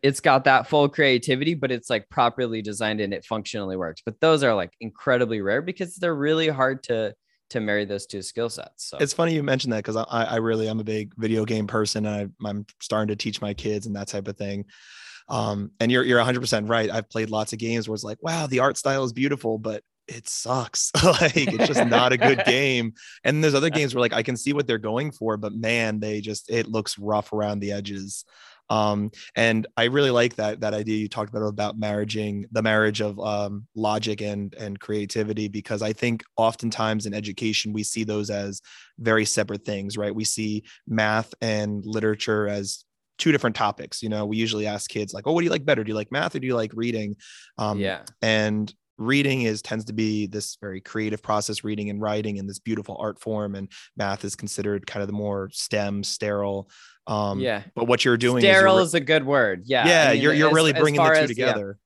it's 0.01 0.19
got 0.19 0.43
that 0.45 0.67
full 0.67 0.89
creativity, 0.89 1.53
but 1.53 1.71
it's 1.71 1.89
like 1.89 2.09
properly 2.09 2.61
designed 2.61 3.01
and 3.01 3.13
it 3.13 3.25
functionally 3.25 3.77
works. 3.77 4.01
But 4.05 4.19
those 4.19 4.43
are 4.43 4.53
like 4.53 4.71
incredibly 4.81 5.41
rare 5.41 5.61
because 5.61 5.95
they're 5.95 6.15
really 6.15 6.47
hard 6.47 6.83
to 6.83 7.13
to 7.51 7.59
marry 7.59 7.83
those 7.83 8.05
two 8.05 8.21
skill 8.21 8.49
sets. 8.49 8.89
So 8.89 8.97
it's 8.99 9.13
funny 9.13 9.33
you 9.33 9.41
mentioned 9.41 9.73
that 9.73 9.83
because 9.83 9.95
I, 9.95 10.05
I 10.05 10.35
really 10.35 10.69
am 10.69 10.79
a 10.79 10.83
big 10.83 11.13
video 11.17 11.45
game 11.45 11.65
person 11.65 12.05
and 12.05 12.31
I, 12.31 12.47
I'm 12.47 12.65
starting 12.79 13.07
to 13.07 13.15
teach 13.15 13.41
my 13.41 13.55
kids 13.55 13.87
and 13.87 13.95
that 13.95 14.07
type 14.07 14.27
of 14.27 14.37
thing. 14.37 14.65
Um, 15.29 15.71
and 15.79 15.91
you're 15.91 16.03
you're 16.03 16.19
100% 16.19 16.69
right. 16.69 16.89
I've 16.89 17.09
played 17.09 17.29
lots 17.29 17.53
of 17.53 17.59
games 17.59 17.87
where 17.87 17.95
it's 17.95 18.03
like, 18.03 18.21
wow, 18.21 18.47
the 18.47 18.59
art 18.59 18.77
style 18.77 19.03
is 19.03 19.13
beautiful, 19.13 19.57
but 19.57 19.83
it 20.09 20.27
sucks. 20.27 20.91
like 21.03 21.35
it's 21.35 21.67
just 21.67 21.85
not 21.85 22.11
a 22.11 22.17
good 22.17 22.43
game. 22.45 22.93
And 23.23 23.43
there's 23.43 23.55
other 23.55 23.69
games 23.69 23.93
where 23.93 24.01
like 24.01 24.13
I 24.13 24.23
can 24.23 24.37
see 24.37 24.53
what 24.53 24.67
they're 24.67 24.77
going 24.77 25.11
for, 25.11 25.37
but 25.37 25.53
man, 25.53 25.99
they 25.99 26.21
just 26.21 26.49
it 26.49 26.67
looks 26.67 26.97
rough 26.97 27.31
around 27.33 27.59
the 27.59 27.71
edges. 27.71 28.25
Um, 28.71 29.11
and 29.35 29.65
I 29.77 29.85
really 29.85 30.11
like 30.11 30.35
that 30.35 30.61
that 30.61 30.73
idea 30.75 30.97
you 30.97 31.09
talked 31.09 31.29
about 31.29 31.47
about 31.47 31.79
marrying 31.79 32.45
the 32.51 32.61
marriage 32.61 33.01
of 33.01 33.19
um, 33.19 33.65
logic 33.75 34.21
and 34.21 34.53
and 34.55 34.79
creativity 34.79 35.47
because 35.47 35.81
I 35.81 35.93
think 35.93 36.23
oftentimes 36.37 37.05
in 37.05 37.13
education 37.13 37.73
we 37.73 37.83
see 37.83 38.03
those 38.03 38.29
as 38.29 38.61
very 38.99 39.25
separate 39.25 39.65
things, 39.65 39.97
right? 39.97 40.13
We 40.13 40.23
see 40.23 40.63
math 40.87 41.33
and 41.41 41.83
literature 41.83 42.47
as 42.47 42.83
two 43.17 43.31
different 43.31 43.55
topics. 43.55 44.03
You 44.03 44.09
know, 44.09 44.25
we 44.25 44.37
usually 44.37 44.67
ask 44.67 44.89
kids 44.89 45.13
like, 45.13 45.25
"Oh, 45.25 45.33
what 45.33 45.41
do 45.41 45.45
you 45.45 45.51
like 45.51 45.65
better? 45.65 45.83
Do 45.83 45.89
you 45.89 45.95
like 45.95 46.11
math 46.11 46.35
or 46.35 46.39
do 46.39 46.47
you 46.47 46.55
like 46.55 46.71
reading?" 46.75 47.15
Um, 47.57 47.79
yeah. 47.79 48.03
And 48.21 48.71
reading 48.99 49.43
is 49.43 49.61
tends 49.61 49.85
to 49.85 49.93
be 49.93 50.27
this 50.27 50.57
very 50.59 50.81
creative 50.81 51.23
process 51.23 51.63
reading 51.63 51.89
and 51.89 52.01
writing 52.01 52.37
and 52.37 52.49
this 52.49 52.59
beautiful 52.59 52.97
art 52.99 53.19
form 53.19 53.55
and 53.55 53.71
math 53.95 54.25
is 54.25 54.35
considered 54.35 54.85
kind 54.85 55.01
of 55.01 55.07
the 55.07 55.13
more 55.13 55.49
stem 55.53 56.03
sterile 56.03 56.69
um 57.07 57.39
yeah 57.39 57.63
but 57.75 57.85
what 57.85 58.03
you're 58.03 58.17
doing 58.17 58.41
sterile 58.41 58.77
is, 58.79 58.89
is 58.89 58.93
a 58.93 58.99
good 58.99 59.25
word 59.25 59.63
yeah 59.65 59.87
yeah 59.87 60.09
I 60.09 60.13
mean, 60.13 60.21
you're, 60.21 60.33
you're 60.33 60.49
as, 60.49 60.53
really 60.53 60.73
bringing 60.73 61.01
the 61.01 61.09
two 61.09 61.21
as, 61.21 61.29
together 61.29 61.79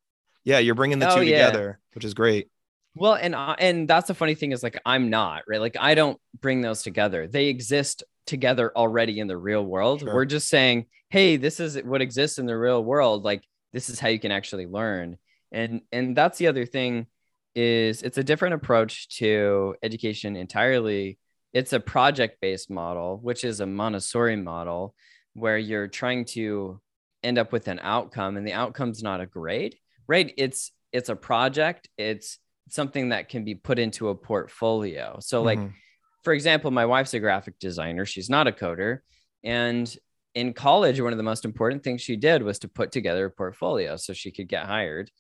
yeah. 0.44 0.56
yeah. 0.56 0.60
you're 0.60 0.76
bringing 0.76 1.00
the 1.00 1.12
oh, 1.12 1.16
two 1.18 1.24
yeah. 1.24 1.46
together 1.46 1.80
which 1.94 2.04
is 2.04 2.16
great 2.16 2.50
well 2.96 3.14
and 3.14 3.36
uh, 3.36 3.56
and 3.60 3.88
that's 3.88 4.08
the 4.08 4.16
funny 4.16 4.34
thing 4.34 4.52
is 4.52 4.64
like 4.64 4.82
i'm 4.86 5.10
not 5.10 5.44
right 5.48 5.62
like 5.62 5.78
i 5.80 5.94
don't 5.94 6.20
bring 6.42 6.62
those 6.62 6.82
together 6.82 7.28
they 7.28 7.46
exist 7.46 8.04
together 8.26 8.72
already 8.76 9.20
in 9.20 9.28
the 9.28 9.38
real 9.38 9.64
world 9.64 10.02
sure. 10.02 10.14
we're 10.14 10.26
just 10.26 10.50
saying 10.50 10.86
hey 11.10 11.38
this 11.38 11.60
is 11.60 11.78
what 11.84 12.02
exists 12.02 12.40
in 12.40 12.48
the 12.48 12.58
real 12.58 12.84
world 12.84 13.24
like 13.24 13.44
this 13.72 13.90
is 13.90 14.00
how 14.00 14.08
you 14.08 14.20
can 14.20 14.32
actually 14.32 14.66
learn 14.66 15.18
and 15.54 15.82
and 15.92 16.16
that's 16.16 16.38
the 16.38 16.48
other 16.48 16.66
thing 16.66 17.08
is 17.56 18.02
it's 18.02 18.18
a 18.18 18.24
different 18.24 18.56
approach 18.56 19.08
to 19.18 19.76
education 19.84 20.36
entirely. 20.36 21.20
It's 21.54 21.72
a 21.72 21.80
project 21.80 22.42
based 22.42 22.70
model 22.70 23.20
which 23.22 23.44
is 23.44 23.60
a 23.60 23.66
montessori 23.66 24.36
model 24.36 24.96
where 25.34 25.58
you're 25.58 25.88
trying 25.88 26.26
to 26.26 26.82
end 27.24 27.38
up 27.38 27.52
with 27.52 27.68
an 27.68 27.80
outcome 27.82 28.36
and 28.38 28.46
the 28.46 28.54
outcome's 28.54 29.02
not 29.04 29.22
a 29.22 29.26
grade 29.26 29.78
right? 30.08 30.34
It's 30.38 30.72
it's 30.92 31.10
a 31.10 31.16
project. 31.16 31.90
It's 31.98 32.40
something 32.70 33.10
that 33.10 33.30
can 33.30 33.44
be 33.44 33.56
put 33.56 33.80
into 33.80 34.10
a 34.10 34.16
portfolio. 34.16 35.18
So 35.20 35.42
like 35.42 35.60
mm-hmm. 35.60 35.76
for 36.24 36.34
example 36.34 36.72
my 36.72 36.86
wife's 36.86 37.14
a 37.14 37.20
graphic 37.20 37.60
designer. 37.60 38.06
She's 38.06 38.30
not 38.30 38.48
a 38.48 38.52
coder. 38.52 39.00
And 39.44 39.94
in 40.36 40.54
college 40.54 41.00
one 41.00 41.14
of 41.14 41.18
the 41.18 41.24
most 41.24 41.46
important 41.46 41.84
things 41.84 42.02
she 42.02 42.16
did 42.16 42.42
was 42.42 42.60
to 42.60 42.68
put 42.68 42.92
together 42.92 43.26
a 43.26 43.32
portfolio 43.32 43.98
so 43.98 44.14
she 44.14 44.32
could 44.32 44.48
get 44.48 44.66
hired 44.66 45.12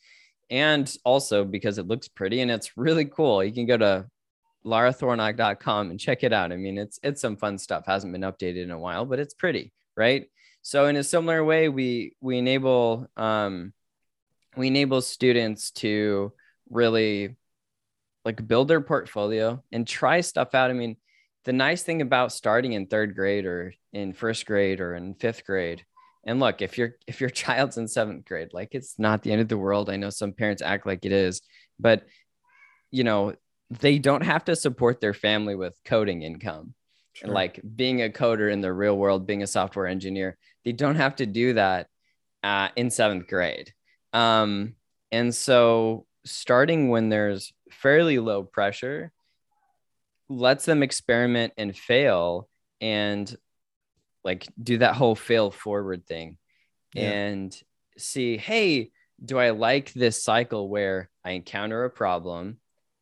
and 0.50 0.94
also 1.04 1.44
because 1.44 1.78
it 1.78 1.88
looks 1.88 2.08
pretty 2.08 2.42
and 2.42 2.52
it's 2.52 2.78
really 2.78 3.06
cool. 3.06 3.44
You 3.44 3.54
can 3.54 3.66
go 3.66 3.78
to 3.78 4.06
larathornock.com 4.66 5.92
and 5.92 6.00
check 6.00 6.24
it 6.24 6.34
out. 6.34 6.52
I 6.52 6.58
mean, 6.58 6.78
it's 6.78 7.00
it's 7.04 7.22
some 7.22 7.38
fun 7.38 7.58
stuff. 7.58 7.86
Hasn't 7.86 8.14
been 8.14 8.22
updated 8.22 8.64
in 8.64 8.72
a 8.72 8.80
while, 8.80 9.06
but 9.06 9.20
it's 9.20 9.34
pretty, 9.34 9.74
right? 9.96 10.28
So 10.62 10.88
in 10.88 10.96
a 10.96 11.04
similar 11.04 11.44
way, 11.44 11.70
we 11.70 12.16
we 12.22 12.38
enable 12.38 13.08
um, 13.18 13.74
we 14.56 14.68
enable 14.68 15.02
students 15.02 15.72
to 15.72 16.34
really 16.70 17.36
like 18.26 18.48
build 18.48 18.70
their 18.70 18.82
portfolio 18.82 19.62
and 19.72 19.86
try 19.86 20.22
stuff 20.22 20.56
out. 20.56 20.70
I 20.70 20.74
mean, 20.74 20.96
the 21.44 21.54
nice 21.54 21.84
thing 21.84 22.02
about 22.02 22.32
starting 22.32 22.74
in 22.74 22.88
third 22.88 23.16
grade 23.16 23.46
or 23.46 23.74
in 23.92 24.14
first 24.14 24.46
grade 24.46 24.80
or 24.80 24.96
in 24.96 25.16
fifth 25.16 25.46
grade 25.46 25.84
and 26.25 26.39
look, 26.39 26.62
if 26.62 26.77
your 26.77 26.96
if 27.08 27.22
your 27.22 27.30
child's 27.44 27.77
in 27.77 27.88
seventh 27.88 28.25
grade, 28.25 28.50
like 28.53 28.70
it's 28.72 28.98
not 28.98 29.22
the 29.22 29.32
end 29.32 29.42
of 29.42 29.48
the 29.48 29.58
world. 29.58 29.89
I 29.89 29.98
know 29.98 30.10
some 30.10 30.34
parents 30.34 30.62
act 30.62 30.86
like 30.86 31.06
it 31.06 31.12
is, 31.12 31.42
but 31.80 32.03
you 32.92 33.03
know, 33.03 33.34
they 33.70 33.98
don't 33.98 34.24
have 34.24 34.46
to 34.46 34.56
support 34.56 35.01
their 35.01 35.13
family 35.13 35.56
with 35.56 35.80
coding 35.86 36.22
income. 36.22 36.75
Sure. 37.13 37.27
And 37.27 37.34
like 37.34 37.60
being 37.75 38.01
a 38.01 38.10
coder 38.10 38.51
in 38.51 38.62
the 38.62 38.74
real 38.74 38.98
world, 38.98 39.27
being 39.27 39.44
a 39.44 39.48
software 39.48 39.88
engineer, 39.88 40.38
they 40.65 40.72
don't 40.72 40.96
have 40.96 41.15
to 41.18 41.25
do 41.25 41.53
that 41.53 41.88
uh, 42.44 42.70
in 42.75 42.89
seventh 42.89 43.27
grade. 43.27 43.74
Um, 44.13 44.75
and 45.12 45.34
so 45.34 46.06
starting 46.25 46.89
when 46.89 47.10
there's 47.10 47.53
fairly 47.72 48.20
low 48.20 48.44
pressure 48.44 49.12
lets 50.30 50.65
them 50.65 50.84
experiment 50.84 51.53
and 51.58 51.75
fail 51.75 52.48
and 52.82 53.36
like 54.24 54.48
do 54.62 54.77
that 54.80 54.96
whole 54.96 55.15
fail 55.15 55.51
forward 55.51 56.06
thing. 56.06 56.38
Yeah. 56.94 57.10
and 57.10 57.63
see 57.98 58.38
hey 58.38 58.92
do 59.24 59.39
i 59.39 59.50
like 59.50 59.94
this 59.94 60.24
cycle 60.24 60.70
where 60.70 61.10
i 61.25 61.32
encounter 61.32 61.86
a 61.86 61.89
problem 61.89 62.60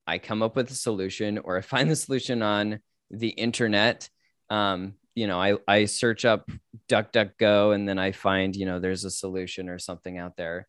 i 0.08 0.18
come 0.18 0.42
up 0.42 0.56
with 0.56 0.72
a 0.72 0.75
solution 0.75 1.38
or 1.38 1.58
i 1.58 1.62
find 1.74 1.90
the 1.90 1.96
solution 1.96 2.42
on 2.42 2.80
the 3.10 3.30
internet? 3.30 4.10
Um, 4.50 4.94
you 5.16 5.28
know 5.28 5.40
I, 5.42 5.58
I 5.68 5.86
search 5.86 6.24
up 6.25 6.50
duckduckgo 6.88 7.75
and 7.75 7.88
then 7.88 8.00
i 8.00 8.12
find 8.12 8.56
you 8.56 8.66
know 8.66 8.80
there's 8.80 9.06
a 9.06 9.12
solution 9.12 9.70
or 9.70 9.80
something 9.80 10.18
out 10.18 10.38
there. 10.38 10.68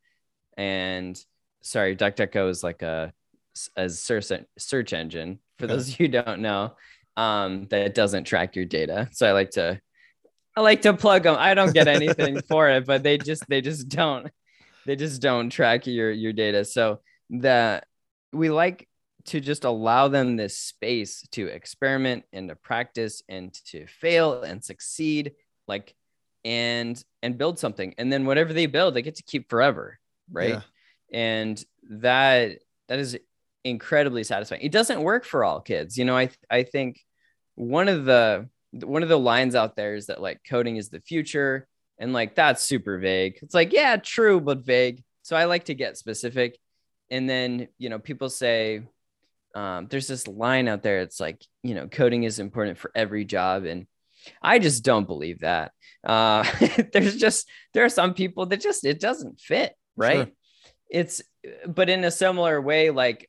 And 0.57 1.19
sorry 1.63 1.97
duckduckgo 1.97 2.51
is 2.51 2.63
like 2.63 2.83
a, 2.83 3.13
a 3.77 3.89
search, 3.89 4.33
search 4.59 4.93
engine 4.93 5.39
for 5.59 5.67
those 5.67 5.89
of 5.89 6.01
you 6.01 6.07
who 6.07 6.13
don't 6.13 6.41
know 6.41 6.75
um, 7.17 7.67
that 7.71 7.95
doesn't 7.95 8.25
track 8.25 8.57
your 8.57 8.65
data. 8.65 9.09
So 9.13 9.29
i 9.29 9.33
like 9.33 9.51
to 9.53 9.81
I 10.57 10.61
like 10.61 10.83
to 10.83 10.93
plug 10.93 11.23
them. 11.23 11.37
I 11.39 11.55
don't 11.55 11.73
get 11.73 11.89
anything 11.89 12.41
for 12.49 12.69
it, 12.69 12.87
but 12.87 13.03
they 13.03 13.19
just 13.19 13.49
they 13.49 13.61
just 13.61 13.89
don't 13.89 14.31
they 14.87 14.97
just 14.97 15.23
don't 15.23 15.51
track 15.51 15.87
your 15.87 16.11
your 16.11 16.33
data. 16.33 16.65
So 16.65 17.01
that 17.31 17.87
we 18.33 18.51
like 18.51 18.89
to 19.25 19.41
just 19.41 19.65
allow 19.65 20.09
them 20.09 20.37
this 20.37 20.59
space 20.59 21.25
to 21.33 21.47
experiment 21.47 22.25
and 22.33 22.49
to 22.49 22.57
practice 22.57 23.23
and 23.29 23.53
to 23.67 23.87
fail 23.87 24.43
and 24.43 24.65
succeed 24.65 25.33
like 25.69 25.95
and 26.45 27.03
and 27.23 27.39
build 27.39 27.59
something 27.59 27.95
and 27.99 28.13
then 28.13 28.27
whatever 28.27 28.53
they 28.53 28.67
build 28.67 28.95
they 28.95 29.03
get 29.03 29.15
to 29.17 29.23
keep 29.23 29.49
forever 29.49 29.99
right 30.31 30.51
yeah. 30.51 30.61
and 31.13 31.65
that 31.89 32.59
that 32.89 32.99
is 32.99 33.17
incredibly 33.65 34.25
satisfying 34.25 34.61
it 34.61 34.73
doesn't 34.73 35.03
work 35.03 35.25
for 35.25 35.45
all 35.45 35.61
kids 35.61 35.97
you 35.97 36.05
know 36.05 36.17
i 36.17 36.29
i 36.51 36.65
think 36.65 37.01
one 37.55 37.89
of 37.89 38.05
the 38.05 38.49
one 38.73 39.03
of 39.03 39.09
the 39.09 39.19
lines 39.19 39.55
out 39.55 39.77
there 39.77 39.95
is 39.95 40.07
that 40.07 40.21
like 40.21 40.41
coding 40.49 40.77
is 40.77 40.89
the 40.89 41.01
future 41.01 41.67
and 41.99 42.13
like 42.13 42.35
that's 42.35 42.63
super 42.63 42.99
vague. 42.99 43.39
It's 43.43 43.55
like 43.55 43.73
yeah 43.73 43.97
true 43.97 44.41
but 44.41 44.65
vague. 44.65 45.03
So 45.23 45.37
i 45.37 45.45
like 45.45 45.65
to 45.65 45.75
get 45.75 45.97
specific. 45.99 46.59
And 47.11 47.29
then 47.29 47.69
you 47.79 47.91
know 47.91 47.99
people 47.99 48.31
say 48.31 48.83
um, 49.55 49.87
there's 49.91 50.09
this 50.09 50.27
line 50.27 50.67
out 50.67 50.83
there 50.83 51.01
it's 51.01 51.21
like 51.21 51.45
you 51.63 51.75
know 51.75 51.87
coding 51.87 52.25
is 52.25 52.39
important 52.39 52.79
for 52.79 52.91
every 52.95 53.27
job 53.27 53.67
and 53.67 53.87
i 54.41 54.59
just 54.59 54.85
don't 54.85 55.07
believe 55.07 55.41
that. 55.41 55.73
Uh, 56.03 56.45
there's 56.93 57.17
just 57.17 57.49
there 57.75 57.85
are 57.85 57.91
some 57.91 58.15
people 58.15 58.47
that 58.47 58.61
just 58.61 58.85
it 58.85 58.99
doesn't 58.99 59.41
fit 59.41 59.75
right? 59.97 60.29
Sure. 60.29 60.33
it's 60.91 61.23
but 61.67 61.89
in 61.89 62.05
a 62.05 62.11
similar 62.11 62.61
way 62.61 62.91
like 62.91 63.29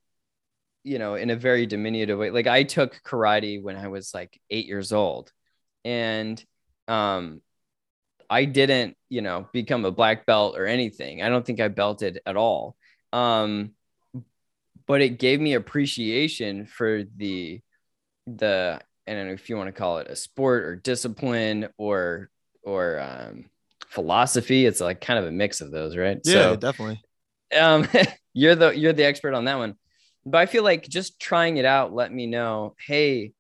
you 0.84 1.00
know, 1.00 1.16
in 1.16 1.30
a 1.30 1.36
very 1.36 1.66
diminutive 1.66 2.20
way. 2.20 2.30
Like 2.30 2.48
I 2.48 2.64
took 2.64 3.02
karate 3.04 3.62
when 3.62 3.78
I 3.78 3.88
was 3.88 4.14
like 4.14 4.40
eight 4.50 4.66
years 4.66 4.92
old, 4.92 5.32
and 5.86 6.44
um, 6.88 7.42
I 8.30 8.46
didn't, 8.46 8.98
you 9.10 9.22
know, 9.22 9.48
become 9.54 9.86
a 9.86 9.92
black 9.92 10.26
belt 10.26 10.58
or 10.58 10.66
anything. 10.66 11.22
I 11.22 11.30
don't 11.30 11.46
think 11.46 11.60
I 11.60 11.70
belted 11.70 12.20
at 12.26 12.36
all. 12.36 12.76
Um, 13.12 13.72
but 14.86 15.02
it 15.02 15.20
gave 15.20 15.40
me 15.40 15.54
appreciation 15.54 16.66
for 16.66 17.04
the 17.16 17.62
the 18.28 18.80
I 19.08 19.14
don't 19.14 19.28
know 19.28 19.34
if 19.34 19.50
you 19.50 19.58
want 19.58 19.68
to 19.68 19.80
call 19.80 20.00
it 20.00 20.08
a 20.08 20.16
sport 20.16 20.64
or 20.64 20.76
discipline 20.76 21.70
or 21.78 22.30
or 22.64 23.00
um, 23.00 23.46
philosophy. 23.90 24.66
It's 24.66 24.82
like 24.82 25.00
kind 25.00 25.20
of 25.20 25.26
a 25.26 25.32
mix 25.32 25.62
of 25.62 25.72
those, 25.72 25.96
right? 25.96 26.18
Yeah, 26.26 26.34
so, 26.34 26.56
definitely. 26.56 27.02
Um, 27.58 27.88
you're 28.34 28.56
the 28.56 28.72
you're 28.72 28.94
the 28.94 29.06
expert 29.06 29.34
on 29.34 29.46
that 29.46 29.58
one 29.58 29.76
but 30.26 30.38
I 30.38 30.46
feel 30.46 30.64
like 30.64 30.88
just 30.88 31.20
trying 31.20 31.58
it 31.58 31.66
out 31.66 31.94
let 31.94 32.12
me 32.12 32.28
know, 32.28 32.76
hey, 32.86 33.34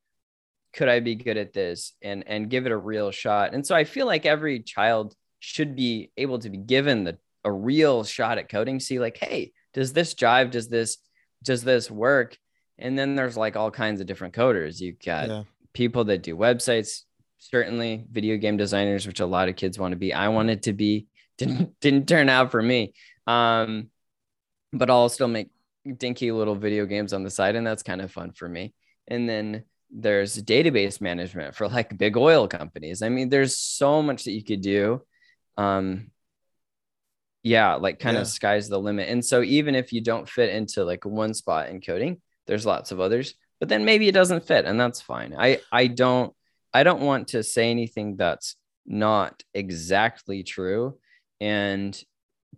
could 0.73 0.89
I 0.89 0.99
be 0.99 1.15
good 1.15 1.37
at 1.37 1.53
this 1.53 1.93
and 2.01 2.23
and 2.27 2.49
give 2.49 2.65
it 2.65 2.71
a 2.71 2.77
real 2.77 3.11
shot. 3.11 3.53
And 3.53 3.65
so 3.65 3.75
I 3.75 3.83
feel 3.83 4.07
like 4.07 4.25
every 4.25 4.59
child 4.59 5.15
should 5.39 5.75
be 5.75 6.11
able 6.17 6.39
to 6.39 6.49
be 6.49 6.57
given 6.57 7.03
the 7.03 7.17
a 7.43 7.51
real 7.51 8.03
shot 8.03 8.37
at 8.37 8.49
coding, 8.49 8.79
see 8.79 8.99
like, 8.99 9.17
hey, 9.17 9.51
does 9.73 9.93
this 9.93 10.13
jive? 10.13 10.51
Does 10.51 10.69
this 10.69 10.97
does 11.43 11.63
this 11.63 11.91
work? 11.91 12.37
And 12.77 12.97
then 12.97 13.15
there's 13.15 13.37
like 13.37 13.55
all 13.55 13.69
kinds 13.69 14.01
of 14.01 14.07
different 14.07 14.33
coders. 14.33 14.79
You've 14.79 14.99
got 14.99 15.27
yeah. 15.27 15.43
people 15.73 16.05
that 16.05 16.23
do 16.23 16.35
websites, 16.35 17.01
certainly 17.37 18.05
video 18.11 18.37
game 18.37 18.57
designers, 18.57 19.05
which 19.05 19.19
a 19.19 19.25
lot 19.25 19.49
of 19.49 19.55
kids 19.55 19.77
want 19.77 19.91
to 19.91 19.97
be. 19.97 20.13
I 20.13 20.29
wanted 20.29 20.63
to 20.63 20.73
be 20.73 21.07
didn't 21.37 21.79
didn't 21.81 22.07
turn 22.07 22.29
out 22.29 22.51
for 22.51 22.61
me. 22.61 22.93
Um, 23.27 23.89
but 24.71 24.89
I'll 24.89 25.09
still 25.09 25.27
make 25.27 25.49
dinky 25.97 26.31
little 26.31 26.55
video 26.55 26.85
games 26.85 27.13
on 27.13 27.23
the 27.23 27.29
side, 27.29 27.55
and 27.55 27.65
that's 27.65 27.83
kind 27.83 28.01
of 28.01 28.11
fun 28.11 28.31
for 28.31 28.47
me. 28.47 28.73
And 29.07 29.27
then 29.27 29.63
there's 29.91 30.41
database 30.41 31.01
management 31.01 31.55
for 31.55 31.67
like 31.67 31.97
big 31.97 32.17
oil 32.17 32.47
companies. 32.47 33.01
I 33.01 33.09
mean, 33.09 33.29
there's 33.29 33.57
so 33.57 34.01
much 34.01 34.23
that 34.23 34.31
you 34.31 34.43
could 34.43 34.61
do. 34.61 35.01
Um, 35.57 36.11
yeah, 37.43 37.75
like 37.75 37.99
kind 37.99 38.15
yeah. 38.15 38.21
of 38.21 38.27
sky's 38.27 38.69
the 38.69 38.79
limit. 38.79 39.09
And 39.09 39.23
so 39.23 39.41
even 39.41 39.75
if 39.75 39.91
you 39.91 40.01
don't 40.01 40.27
fit 40.27 40.49
into 40.49 40.85
like 40.85 41.05
one 41.05 41.33
spot 41.33 41.69
in 41.69 41.81
coding, 41.81 42.21
there's 42.47 42.65
lots 42.65 42.91
of 42.91 42.99
others. 42.99 43.35
But 43.59 43.69
then 43.69 43.85
maybe 43.85 44.07
it 44.07 44.13
doesn't 44.13 44.45
fit, 44.45 44.65
and 44.65 44.79
that's 44.79 45.01
fine. 45.01 45.35
I 45.37 45.59
I 45.71 45.87
don't 45.87 46.33
I 46.73 46.83
don't 46.83 47.01
want 47.01 47.29
to 47.29 47.43
say 47.43 47.69
anything 47.69 48.17
that's 48.17 48.55
not 48.85 49.43
exactly 49.53 50.43
true. 50.43 50.97
And 51.39 51.97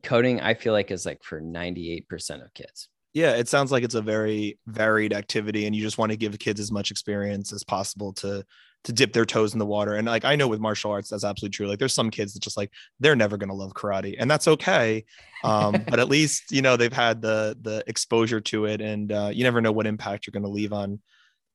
coding, 0.04 0.42
I 0.42 0.54
feel 0.54 0.74
like 0.74 0.92
is 0.92 1.06
like 1.06 1.24
for 1.24 1.42
98% 1.42 2.44
of 2.44 2.54
kids. 2.54 2.88
Yeah, 3.16 3.32
it 3.38 3.48
sounds 3.48 3.72
like 3.72 3.86
it's 3.86 3.96
a 3.96 4.02
very 4.02 4.60
varied 4.68 5.14
activity, 5.14 5.66
and 5.66 5.74
you 5.74 5.82
just 5.82 5.98
want 5.98 6.12
to 6.12 6.18
give 6.18 6.38
kids 6.38 6.60
as 6.60 6.70
much 6.70 6.92
experience 6.92 7.54
as 7.54 7.64
possible 7.64 8.12
to 8.16 8.46
to 8.84 8.94
dip 8.94 9.14
their 9.14 9.26
toes 9.26 9.54
in 9.54 9.60
the 9.60 9.66
water. 9.66 9.96
And 9.96 10.06
like 10.06 10.26
I 10.26 10.36
know 10.36 10.50
with 10.50 10.60
martial 10.60 10.92
arts, 10.92 11.10
that's 11.10 11.24
absolutely 11.24 11.56
true. 11.56 11.68
Like 11.68 11.80
there's 11.80 11.94
some 11.94 12.10
kids 12.12 12.34
that 12.34 12.44
just 12.44 12.58
like 12.58 12.72
they're 13.00 13.16
never 13.16 13.38
gonna 13.38 13.54
love 13.54 13.74
karate, 13.74 14.18
and 14.20 14.30
that's 14.30 14.50
okay. 14.50 15.06
Um, 15.46 15.86
but 15.88 16.02
at 16.02 16.10
least 16.16 16.52
you 16.52 16.62
know 16.62 16.76
they've 16.76 16.92
had 16.92 17.22
the 17.22 17.58
the 17.62 17.86
exposure 17.88 18.42
to 18.42 18.66
it, 18.66 18.82
and 18.82 19.10
uh, 19.14 19.32
you 19.34 19.46
never 19.46 19.62
know 19.62 19.72
what 19.72 19.88
impact 19.88 20.28
you're 20.28 20.34
gonna 20.34 20.54
leave 20.54 20.74
on 20.74 21.00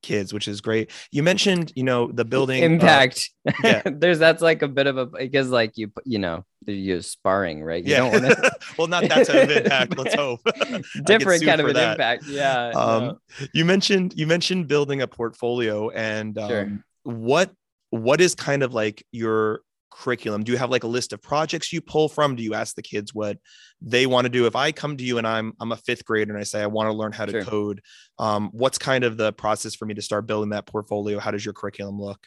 kids, 0.01 0.33
which 0.33 0.47
is 0.47 0.61
great. 0.61 0.91
You 1.11 1.23
mentioned, 1.23 1.71
you 1.75 1.83
know, 1.83 2.11
the 2.11 2.25
building 2.25 2.63
uh, 2.63 2.65
impact. 2.65 3.29
Uh, 3.47 3.51
yeah. 3.63 3.81
There's 3.85 4.19
that's 4.19 4.41
like 4.41 4.61
a 4.61 4.67
bit 4.67 4.87
of 4.87 4.97
a 4.97 5.05
because 5.05 5.49
like 5.49 5.77
you 5.77 5.91
you 6.05 6.19
know 6.19 6.45
you 6.65 6.73
use 6.73 7.07
sparring, 7.07 7.63
right? 7.63 7.83
You 7.83 7.91
yeah. 7.93 8.11
Wanna... 8.11 8.35
well, 8.77 8.87
not 8.87 9.03
that 9.03 9.27
type 9.27 9.49
of 9.49 9.51
impact. 9.51 9.97
Let's 9.97 10.15
hope. 10.15 10.41
Different 11.05 11.45
kind 11.45 11.61
of 11.61 11.67
an 11.67 11.73
that. 11.73 11.93
impact. 11.93 12.25
Yeah. 12.27 12.69
Um, 12.69 13.03
no. 13.03 13.19
you 13.53 13.65
mentioned 13.65 14.13
you 14.15 14.27
mentioned 14.27 14.67
building 14.67 15.01
a 15.01 15.07
portfolio, 15.07 15.89
and 15.89 16.37
um, 16.37 16.49
sure. 16.49 16.83
what 17.03 17.51
what 17.89 18.21
is 18.21 18.35
kind 18.35 18.63
of 18.63 18.73
like 18.73 19.05
your 19.11 19.61
curriculum? 19.91 20.43
Do 20.43 20.51
you 20.51 20.57
have 20.57 20.69
like 20.69 20.83
a 20.83 20.87
list 20.87 21.13
of 21.13 21.21
projects 21.21 21.71
you 21.71 21.81
pull 21.81 22.09
from? 22.09 22.35
Do 22.35 22.43
you 22.43 22.53
ask 22.53 22.75
the 22.75 22.81
kids 22.81 23.13
what 23.13 23.37
they 23.81 24.07
want 24.07 24.25
to 24.25 24.29
do? 24.29 24.45
If 24.45 24.55
I 24.55 24.71
come 24.71 24.97
to 24.97 25.03
you 25.03 25.17
and 25.17 25.27
I'm 25.27 25.53
I'm 25.59 25.71
a 25.71 25.77
fifth 25.77 26.05
grader 26.05 26.31
and 26.31 26.39
I 26.39 26.43
say 26.43 26.61
I 26.61 26.67
want 26.67 26.87
to 26.87 26.93
learn 26.93 27.11
how 27.11 27.25
to 27.25 27.31
sure. 27.31 27.43
code, 27.43 27.81
um, 28.17 28.49
what's 28.53 28.77
kind 28.77 29.03
of 29.03 29.17
the 29.17 29.33
process 29.33 29.75
for 29.75 29.85
me 29.85 29.93
to 29.93 30.01
start 30.01 30.25
building 30.25 30.49
that 30.49 30.65
portfolio? 30.65 31.19
How 31.19 31.31
does 31.31 31.45
your 31.45 31.53
curriculum 31.53 31.99
look? 31.99 32.19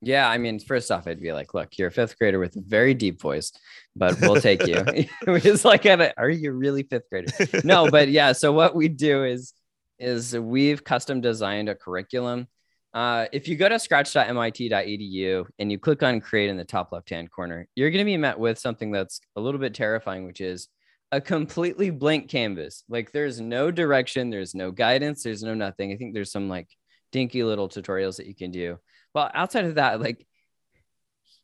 Yeah, 0.00 0.28
I 0.28 0.38
mean, 0.38 0.60
first 0.60 0.92
off, 0.92 1.08
I'd 1.08 1.20
be 1.20 1.32
like, 1.32 1.54
look, 1.54 1.76
you're 1.76 1.88
a 1.88 1.92
fifth 1.92 2.16
grader 2.18 2.38
with 2.38 2.54
a 2.54 2.62
very 2.64 2.94
deep 2.94 3.20
voice, 3.20 3.50
but 3.96 4.20
we'll 4.20 4.40
take 4.40 4.64
you. 4.64 4.76
it's 5.26 5.64
like, 5.64 5.86
are 5.86 6.30
you 6.30 6.52
really 6.52 6.84
fifth 6.84 7.10
grader? 7.10 7.32
No, 7.64 7.90
but 7.90 8.08
yeah. 8.08 8.30
So 8.32 8.52
what 8.52 8.76
we 8.76 8.88
do 8.88 9.24
is 9.24 9.52
is 9.98 10.38
we've 10.38 10.84
custom 10.84 11.20
designed 11.20 11.68
a 11.68 11.74
curriculum 11.74 12.46
uh, 12.94 13.26
if 13.32 13.48
you 13.48 13.56
go 13.56 13.68
to 13.68 13.78
scratch.mit.edu 13.78 15.46
and 15.58 15.70
you 15.70 15.78
click 15.78 16.02
on 16.02 16.20
create 16.20 16.48
in 16.48 16.56
the 16.56 16.64
top 16.64 16.92
left 16.92 17.10
hand 17.10 17.30
corner, 17.30 17.68
you're 17.74 17.90
going 17.90 18.04
to 18.04 18.04
be 18.04 18.16
met 18.16 18.38
with 18.38 18.58
something 18.58 18.90
that's 18.90 19.20
a 19.36 19.40
little 19.40 19.60
bit 19.60 19.74
terrifying, 19.74 20.24
which 20.24 20.40
is 20.40 20.68
a 21.12 21.20
completely 21.20 21.90
blank 21.90 22.28
canvas. 22.28 22.84
Like 22.88 23.12
there's 23.12 23.40
no 23.40 23.70
direction, 23.70 24.30
there's 24.30 24.54
no 24.54 24.70
guidance, 24.70 25.22
there's 25.22 25.42
no 25.42 25.54
nothing. 25.54 25.92
I 25.92 25.96
think 25.96 26.14
there's 26.14 26.32
some 26.32 26.48
like 26.48 26.68
dinky 27.12 27.42
little 27.42 27.68
tutorials 27.68 28.16
that 28.16 28.26
you 28.26 28.34
can 28.34 28.50
do. 28.50 28.78
Well, 29.14 29.30
outside 29.34 29.64
of 29.64 29.76
that, 29.76 30.00
like, 30.00 30.26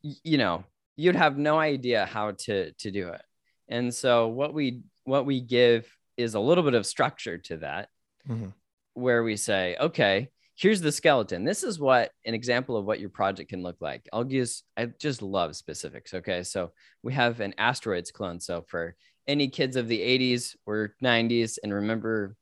you 0.02 0.38
know, 0.38 0.64
you'd 0.96 1.16
have 1.16 1.38
no 1.38 1.59
idea 1.59 2.07
how 2.07 2.33
to 2.33 2.72
to 2.72 2.90
do 2.90 3.09
it. 3.09 3.22
And 3.68 3.94
so 3.94 4.28
what 4.28 4.52
we 4.54 4.83
what 5.04 5.26
we 5.26 5.40
give 5.40 5.90
is 6.16 6.35
a 6.35 6.40
little 6.40 6.64
bit 6.64 6.74
of 6.74 6.87
structure 6.87 7.38
to 7.38 7.59
that, 7.59 7.88
mm-hmm. 8.28 8.48
where 8.94 9.22
we 9.22 9.37
say, 9.37 9.76
okay, 9.80 10.28
here's 10.56 10.80
the 10.80 10.92
skeleton. 10.92 11.44
This 11.44 11.64
is 11.64 11.80
what 11.80 12.12
an 12.24 12.34
example 12.34 12.76
of 12.76 12.84
what 12.84 13.00
your 13.00 13.10
project 13.10 13.50
can 13.50 13.62
look 13.62 13.76
like. 13.80 14.08
I'll 14.12 14.30
use, 14.30 14.62
I 14.76 14.86
just 14.86 15.22
love 15.22 15.56
specifics. 15.56 16.14
Okay. 16.14 16.42
So 16.42 16.72
we 17.02 17.12
have 17.12 17.40
an 17.40 17.54
asteroids 17.58 18.10
clone. 18.10 18.40
So 18.40 18.64
for 18.68 18.96
any 19.26 19.48
kids 19.48 19.76
of 19.76 19.88
the 19.88 20.00
80s 20.00 20.54
or 20.66 20.94
90s 21.02 21.58
and 21.62 21.74
remember 21.74 22.36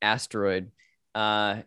asteroid, 0.00 0.70
uh, 1.14 1.62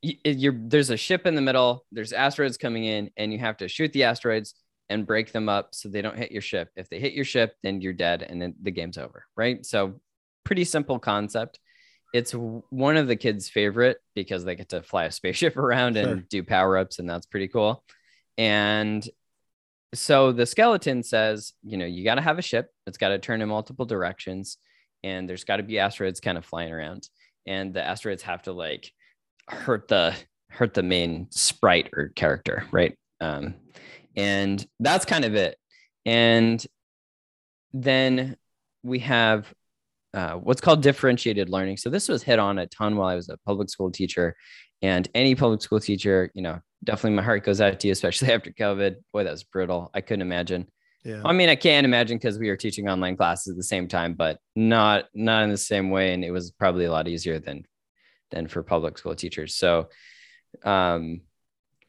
you're, 0.00 0.56
there's 0.56 0.90
a 0.90 0.96
ship 0.96 1.26
in 1.26 1.34
the 1.34 1.40
middle, 1.40 1.84
there's 1.90 2.12
asteroids 2.12 2.58
coming 2.58 2.84
in, 2.84 3.10
and 3.16 3.32
you 3.32 3.38
have 3.38 3.56
to 3.58 3.68
shoot 3.68 3.92
the 3.92 4.04
asteroids 4.04 4.54
and 4.90 5.06
break 5.06 5.32
them 5.32 5.48
up 5.48 5.74
so 5.74 5.88
they 5.88 6.02
don't 6.02 6.18
hit 6.18 6.30
your 6.30 6.42
ship. 6.42 6.70
If 6.76 6.90
they 6.90 7.00
hit 7.00 7.14
your 7.14 7.24
ship, 7.24 7.54
then 7.62 7.80
you're 7.80 7.94
dead 7.94 8.22
and 8.22 8.40
then 8.40 8.54
the 8.62 8.70
game's 8.70 8.98
over. 8.98 9.24
Right. 9.34 9.64
So, 9.64 10.00
pretty 10.44 10.64
simple 10.64 10.98
concept 10.98 11.58
it's 12.14 12.32
one 12.32 12.96
of 12.96 13.08
the 13.08 13.16
kids' 13.16 13.48
favorite 13.48 13.98
because 14.14 14.44
they 14.44 14.54
get 14.54 14.68
to 14.68 14.82
fly 14.82 15.06
a 15.06 15.10
spaceship 15.10 15.56
around 15.58 15.96
sure. 15.96 16.06
and 16.06 16.28
do 16.28 16.44
power 16.44 16.78
ups, 16.78 17.00
and 17.00 17.10
that's 17.10 17.26
pretty 17.26 17.48
cool. 17.48 17.84
And 18.38 19.06
so 19.94 20.30
the 20.30 20.46
skeleton 20.46 21.02
says, 21.02 21.54
you 21.64 21.76
know, 21.76 21.84
you 21.84 22.04
got 22.04 22.14
to 22.14 22.20
have 22.20 22.38
a 22.38 22.42
ship. 22.42 22.70
It's 22.86 22.98
got 22.98 23.08
to 23.08 23.18
turn 23.18 23.42
in 23.42 23.48
multiple 23.48 23.84
directions, 23.84 24.58
and 25.02 25.28
there's 25.28 25.42
got 25.42 25.56
to 25.56 25.64
be 25.64 25.80
asteroids 25.80 26.20
kind 26.20 26.38
of 26.38 26.44
flying 26.44 26.72
around, 26.72 27.08
and 27.46 27.74
the 27.74 27.82
asteroids 27.82 28.22
have 28.22 28.42
to 28.42 28.52
like 28.52 28.92
hurt 29.48 29.88
the 29.88 30.14
hurt 30.50 30.72
the 30.72 30.84
main 30.84 31.26
sprite 31.30 31.90
or 31.96 32.12
character, 32.14 32.64
right? 32.70 32.96
Um, 33.20 33.56
and 34.14 34.64
that's 34.78 35.04
kind 35.04 35.24
of 35.24 35.34
it. 35.34 35.56
And 36.06 36.64
then 37.72 38.36
we 38.84 39.00
have 39.00 39.52
uh, 40.14 40.34
what's 40.34 40.60
called 40.60 40.80
differentiated 40.80 41.50
learning. 41.50 41.76
So 41.76 41.90
this 41.90 42.08
was 42.08 42.22
hit 42.22 42.38
on 42.38 42.58
a 42.58 42.66
ton 42.66 42.96
while 42.96 43.08
I 43.08 43.16
was 43.16 43.28
a 43.28 43.36
public 43.38 43.68
school 43.68 43.90
teacher, 43.90 44.36
and 44.80 45.08
any 45.14 45.34
public 45.34 45.60
school 45.60 45.80
teacher, 45.80 46.30
you 46.34 46.42
know, 46.42 46.60
definitely 46.84 47.16
my 47.16 47.22
heart 47.22 47.44
goes 47.44 47.60
out 47.60 47.80
to 47.80 47.88
you, 47.88 47.92
especially 47.98 48.32
after 48.32 48.50
COVID. 48.52 48.96
Boy, 49.12 49.24
that 49.24 49.30
was 49.30 49.42
brutal. 49.44 49.90
I 49.92 50.00
couldn't 50.00 50.22
imagine. 50.22 50.68
Yeah. 51.04 51.20
I 51.24 51.32
mean, 51.32 51.50
I 51.50 51.56
can't 51.56 51.84
imagine 51.84 52.16
because 52.16 52.38
we 52.38 52.48
were 52.48 52.56
teaching 52.56 52.88
online 52.88 53.16
classes 53.16 53.50
at 53.50 53.56
the 53.56 53.62
same 53.62 53.88
time, 53.88 54.14
but 54.14 54.38
not 54.56 55.06
not 55.14 55.42
in 55.42 55.50
the 55.50 55.58
same 55.58 55.90
way, 55.90 56.14
and 56.14 56.24
it 56.24 56.30
was 56.30 56.52
probably 56.52 56.86
a 56.86 56.92
lot 56.92 57.08
easier 57.08 57.38
than 57.38 57.64
than 58.30 58.46
for 58.46 58.62
public 58.62 58.96
school 58.96 59.14
teachers. 59.14 59.54
So, 59.54 59.88
um, 60.64 61.22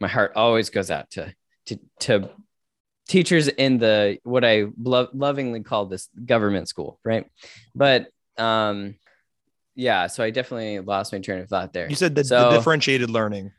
my 0.01 0.07
heart 0.07 0.33
always 0.35 0.69
goes 0.69 0.91
out 0.91 1.11
to 1.11 1.33
to 1.67 1.79
to 2.01 2.29
teachers 3.07 3.47
in 3.47 3.77
the 3.77 4.17
what 4.23 4.43
I 4.43 4.65
lo- 4.77 5.09
lovingly 5.13 5.61
call 5.61 5.85
this 5.85 6.09
government 6.25 6.67
school, 6.67 6.99
right? 7.05 7.25
But 7.73 8.07
um, 8.37 8.95
yeah, 9.75 10.07
so 10.07 10.23
I 10.23 10.29
definitely 10.29 10.79
lost 10.79 11.11
my 11.11 11.19
train 11.19 11.39
of 11.39 11.49
thought 11.49 11.73
there. 11.73 11.89
You 11.89 11.95
said 11.95 12.15
the, 12.15 12.23
so, 12.23 12.49
the 12.49 12.57
differentiated 12.57 13.09
learning. 13.09 13.51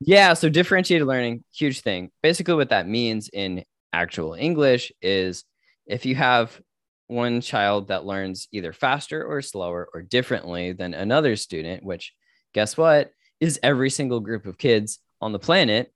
Yeah, 0.00 0.34
so 0.34 0.48
differentiated 0.48 1.06
learning, 1.06 1.44
huge 1.54 1.80
thing. 1.80 2.10
Basically, 2.22 2.54
what 2.54 2.70
that 2.70 2.88
means 2.88 3.30
in 3.32 3.64
actual 3.92 4.34
English 4.34 4.92
is 5.00 5.44
if 5.86 6.04
you 6.04 6.14
have 6.14 6.60
one 7.06 7.40
child 7.40 7.88
that 7.88 8.04
learns 8.04 8.48
either 8.52 8.72
faster 8.72 9.24
or 9.24 9.42
slower 9.42 9.88
or 9.92 10.02
differently 10.02 10.72
than 10.72 10.94
another 10.94 11.36
student, 11.36 11.84
which 11.84 12.12
guess 12.52 12.76
what 12.76 13.12
is 13.40 13.60
every 13.62 13.90
single 13.90 14.20
group 14.20 14.46
of 14.46 14.58
kids 14.58 14.98
on 15.20 15.32
the 15.32 15.38
planet, 15.38 15.92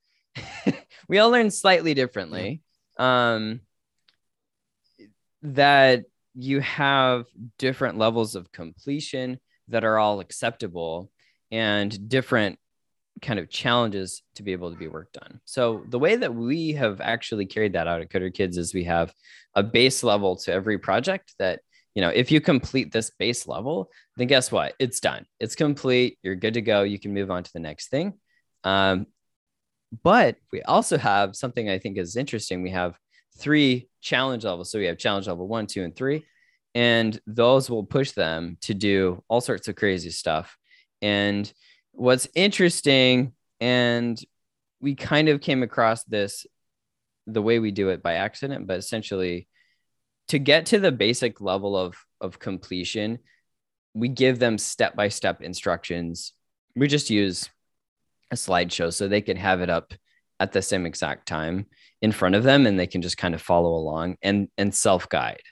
we 1.08 1.18
all 1.18 1.30
learn 1.30 1.50
slightly 1.50 1.94
differently. 1.94 2.62
Um, 2.98 3.60
that 5.42 6.04
you 6.36 6.60
have 6.60 7.26
different 7.58 7.98
levels 7.98 8.34
of 8.34 8.52
completion 8.52 9.40
that 9.68 9.84
are 9.84 9.98
all 9.98 10.20
acceptable 10.20 11.10
and 11.50 12.08
different 12.08 12.58
kind 13.22 13.38
of 13.38 13.48
challenges 13.48 14.22
to 14.34 14.42
be 14.42 14.52
able 14.52 14.70
to 14.70 14.76
be 14.76 14.88
worked 14.88 15.16
on. 15.16 15.40
So 15.46 15.84
the 15.88 15.98
way 15.98 16.16
that 16.16 16.34
we 16.34 16.72
have 16.72 17.00
actually 17.00 17.46
carried 17.46 17.72
that 17.72 17.88
out 17.88 18.02
at 18.02 18.10
Coder 18.10 18.32
Kids 18.32 18.58
is 18.58 18.74
we 18.74 18.84
have 18.84 19.14
a 19.54 19.62
base 19.62 20.02
level 20.02 20.36
to 20.36 20.52
every 20.52 20.78
project 20.78 21.34
that 21.38 21.60
you 21.94 22.02
know 22.02 22.10
if 22.10 22.30
you 22.30 22.42
complete 22.42 22.92
this 22.92 23.10
base 23.18 23.48
level 23.48 23.90
then 24.18 24.26
guess 24.26 24.52
what? 24.52 24.74
It's 24.78 25.00
done. 25.00 25.24
It's 25.40 25.54
complete. 25.54 26.18
You're 26.22 26.36
good 26.36 26.54
to 26.54 26.62
go. 26.62 26.82
You 26.82 26.98
can 26.98 27.14
move 27.14 27.30
on 27.30 27.42
to 27.42 27.52
the 27.52 27.60
next 27.60 27.88
thing. 27.88 28.14
Um, 28.64 29.06
but 30.02 30.36
we 30.52 30.62
also 30.62 30.98
have 30.98 31.36
something 31.36 31.70
i 31.70 31.78
think 31.78 31.96
is 31.96 32.16
interesting. 32.16 32.62
We 32.62 32.70
have 32.70 32.98
three 33.36 33.88
challenge 34.00 34.44
levels. 34.44 34.70
So 34.70 34.78
we 34.78 34.86
have 34.86 34.98
challenge 34.98 35.26
level 35.26 35.46
one, 35.46 35.66
two, 35.66 35.84
and 35.84 35.94
three. 35.94 36.24
And 36.74 37.18
those 37.26 37.70
will 37.70 37.84
push 37.84 38.12
them 38.12 38.58
to 38.62 38.74
do 38.74 39.22
all 39.28 39.40
sorts 39.40 39.68
of 39.68 39.76
crazy 39.76 40.10
stuff. 40.10 40.56
And 41.00 41.50
what's 41.92 42.28
interesting, 42.34 43.32
and 43.60 44.20
we 44.80 44.94
kind 44.94 45.28
of 45.28 45.40
came 45.40 45.62
across 45.62 46.04
this 46.04 46.46
the 47.26 47.42
way 47.42 47.58
we 47.58 47.70
do 47.70 47.88
it 47.88 48.02
by 48.02 48.14
accident, 48.14 48.66
but 48.66 48.78
essentially 48.78 49.48
to 50.28 50.38
get 50.38 50.66
to 50.66 50.78
the 50.78 50.92
basic 50.92 51.40
level 51.40 51.76
of, 51.76 51.96
of 52.20 52.38
completion, 52.38 53.18
we 53.94 54.08
give 54.08 54.38
them 54.38 54.58
step 54.58 54.94
by 54.94 55.08
step 55.08 55.40
instructions. 55.40 56.32
We 56.74 56.88
just 56.88 57.10
use 57.10 57.48
a 58.30 58.34
slideshow 58.34 58.92
so 58.92 59.08
they 59.08 59.22
can 59.22 59.36
have 59.36 59.60
it 59.60 59.70
up 59.70 59.94
at 60.38 60.52
the 60.52 60.60
same 60.60 60.84
exact 60.84 61.26
time 61.26 61.66
in 62.06 62.12
front 62.12 62.36
of 62.36 62.44
them 62.44 62.66
and 62.66 62.78
they 62.78 62.86
can 62.86 63.02
just 63.02 63.18
kind 63.18 63.34
of 63.34 63.42
follow 63.42 63.74
along 63.74 64.16
and 64.22 64.48
and 64.56 64.72
self-guide. 64.72 65.42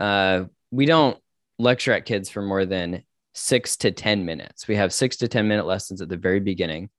Uh, 0.00 0.44
we 0.72 0.84
don't 0.84 1.16
lecture 1.60 1.92
at 1.92 2.04
kids 2.04 2.28
for 2.28 2.42
more 2.42 2.66
than 2.66 3.04
six 3.34 3.76
to 3.76 3.92
ten 3.92 4.24
minutes. 4.24 4.66
We 4.66 4.74
have 4.74 4.92
six 4.92 5.16
to 5.18 5.28
ten 5.28 5.46
minute 5.46 5.64
lessons 5.64 6.02
at 6.02 6.08
the 6.08 6.16
very 6.16 6.40
beginning. 6.40 6.90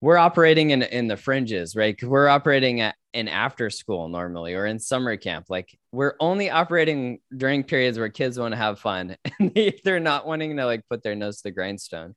We're 0.00 0.18
operating 0.18 0.70
in 0.70 0.82
in 0.82 1.06
the 1.06 1.16
fringes 1.16 1.76
right? 1.76 1.96
We're 2.02 2.28
operating 2.28 2.80
at 2.80 2.96
in 3.12 3.28
after 3.28 3.70
school 3.70 4.08
normally 4.08 4.54
or 4.54 4.66
in 4.66 4.80
summer 4.80 5.16
camp. 5.16 5.46
Like 5.48 5.78
we're 5.92 6.16
only 6.18 6.50
operating 6.50 7.20
during 7.36 7.62
periods 7.62 7.96
where 7.96 8.08
kids 8.08 8.40
want 8.40 8.52
to 8.52 8.58
have 8.58 8.80
fun 8.80 9.16
and 9.38 9.54
they, 9.54 9.78
they're 9.84 10.00
not 10.00 10.26
wanting 10.26 10.56
to 10.56 10.66
like 10.66 10.82
put 10.90 11.04
their 11.04 11.14
nose 11.14 11.36
to 11.36 11.44
the 11.44 11.52
grindstone 11.52 12.16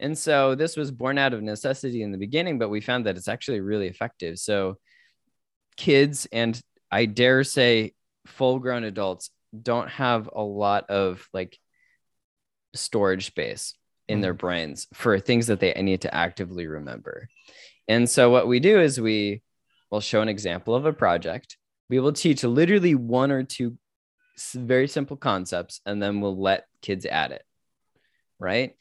and 0.00 0.16
so 0.16 0.54
this 0.54 0.76
was 0.76 0.90
born 0.90 1.18
out 1.18 1.34
of 1.34 1.42
necessity 1.42 2.02
in 2.02 2.12
the 2.12 2.18
beginning, 2.18 2.58
but 2.58 2.68
we 2.68 2.80
found 2.80 3.06
that 3.06 3.16
it's 3.16 3.28
actually 3.28 3.60
really 3.60 3.86
effective. 3.86 4.38
So 4.38 4.76
kids 5.76 6.26
and 6.32 6.60
I 6.90 7.06
dare 7.06 7.44
say 7.44 7.94
full 8.26 8.58
grown 8.58 8.84
adults 8.84 9.30
don't 9.62 9.88
have 9.90 10.28
a 10.34 10.42
lot 10.42 10.90
of 10.90 11.26
like 11.32 11.58
storage 12.74 13.26
space 13.26 13.74
in 14.08 14.20
their 14.20 14.34
mm-hmm. 14.34 14.46
brains 14.46 14.86
for 14.94 15.18
things 15.18 15.46
that 15.46 15.60
they 15.60 15.72
need 15.74 16.02
to 16.02 16.14
actively 16.14 16.66
remember. 16.66 17.28
And 17.88 18.08
so 18.08 18.30
what 18.30 18.48
we 18.48 18.60
do 18.60 18.80
is 18.80 19.00
we 19.00 19.42
will 19.90 20.00
show 20.00 20.22
an 20.22 20.28
example 20.28 20.74
of 20.74 20.86
a 20.86 20.92
project. 20.92 21.56
We 21.88 22.00
will 22.00 22.12
teach 22.12 22.42
literally 22.42 22.94
one 22.94 23.30
or 23.30 23.42
two 23.44 23.78
very 24.54 24.88
simple 24.88 25.16
concepts 25.16 25.80
and 25.86 26.02
then 26.02 26.20
we'll 26.20 26.40
let 26.40 26.64
kids 26.82 27.06
add 27.06 27.30
it. 27.30 27.42
Right? 28.40 28.74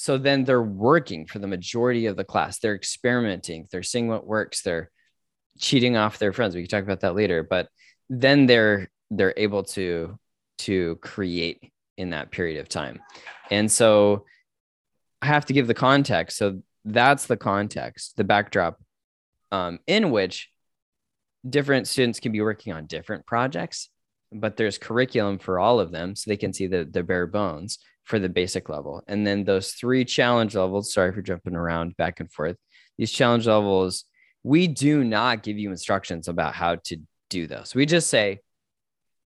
So 0.00 0.16
then 0.16 0.44
they're 0.44 0.62
working 0.62 1.26
for 1.26 1.40
the 1.40 1.46
majority 1.46 2.06
of 2.06 2.16
the 2.16 2.24
class. 2.24 2.58
They're 2.58 2.74
experimenting. 2.74 3.68
They're 3.70 3.82
seeing 3.82 4.08
what 4.08 4.26
works. 4.26 4.62
They're 4.62 4.90
cheating 5.58 5.98
off 5.98 6.18
their 6.18 6.32
friends. 6.32 6.54
We 6.54 6.62
can 6.62 6.70
talk 6.70 6.84
about 6.84 7.00
that 7.00 7.14
later. 7.14 7.42
But 7.42 7.68
then 8.08 8.46
they're 8.46 8.88
they're 9.10 9.34
able 9.36 9.64
to 9.64 10.18
to 10.60 10.96
create 11.02 11.70
in 11.98 12.10
that 12.10 12.30
period 12.30 12.60
of 12.60 12.68
time. 12.70 13.02
And 13.50 13.70
so 13.70 14.24
i 15.20 15.26
have 15.26 15.44
to 15.44 15.52
give 15.52 15.66
the 15.66 15.74
context. 15.74 16.38
So 16.38 16.62
that's 16.86 17.26
the 17.26 17.36
context 17.36 18.16
the 18.16 18.24
backdrop 18.24 18.80
um, 19.52 19.80
in 19.86 20.10
which 20.10 20.48
different 21.46 21.86
students 21.86 22.20
can 22.20 22.32
be 22.32 22.40
working 22.40 22.72
on 22.72 22.86
different 22.86 23.26
projects 23.26 23.90
but 24.32 24.56
there's 24.56 24.78
curriculum 24.78 25.38
for 25.38 25.58
all 25.58 25.78
of 25.78 25.90
them 25.90 26.16
so 26.16 26.30
they 26.30 26.38
can 26.38 26.54
see 26.54 26.66
the, 26.66 26.88
the 26.90 27.02
bare 27.02 27.26
bones 27.26 27.80
for 28.04 28.18
the 28.18 28.28
basic 28.28 28.68
level. 28.68 29.02
And 29.06 29.26
then 29.26 29.44
those 29.44 29.72
three 29.72 30.04
challenge 30.04 30.54
levels, 30.56 30.92
sorry 30.92 31.12
for 31.12 31.22
jumping 31.22 31.54
around 31.54 31.96
back 31.96 32.20
and 32.20 32.30
forth. 32.30 32.56
These 32.98 33.12
challenge 33.12 33.46
levels, 33.46 34.04
we 34.42 34.66
do 34.66 35.04
not 35.04 35.42
give 35.42 35.58
you 35.58 35.70
instructions 35.70 36.28
about 36.28 36.54
how 36.54 36.76
to 36.76 36.98
do 37.28 37.46
those. 37.46 37.74
We 37.74 37.86
just 37.86 38.08
say, 38.08 38.40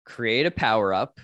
create 0.06 0.46
a 0.46 0.52
power 0.52 0.94
up. 0.94 1.20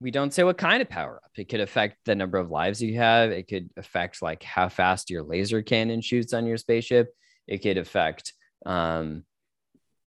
We 0.00 0.10
don't 0.10 0.32
say 0.32 0.44
what 0.44 0.56
kind 0.56 0.80
of 0.80 0.88
power 0.88 1.20
up. 1.22 1.30
It 1.36 1.48
could 1.48 1.60
affect 1.60 1.98
the 2.04 2.14
number 2.14 2.38
of 2.38 2.50
lives 2.50 2.82
you 2.82 2.96
have. 2.96 3.30
It 3.30 3.48
could 3.48 3.70
affect 3.76 4.22
like 4.22 4.42
how 4.42 4.68
fast 4.68 5.10
your 5.10 5.22
laser 5.22 5.62
cannon 5.62 6.00
shoots 6.00 6.32
on 6.32 6.46
your 6.46 6.56
spaceship. 6.56 7.14
It 7.46 7.58
could 7.58 7.76
affect 7.76 8.32
um, 8.64 9.24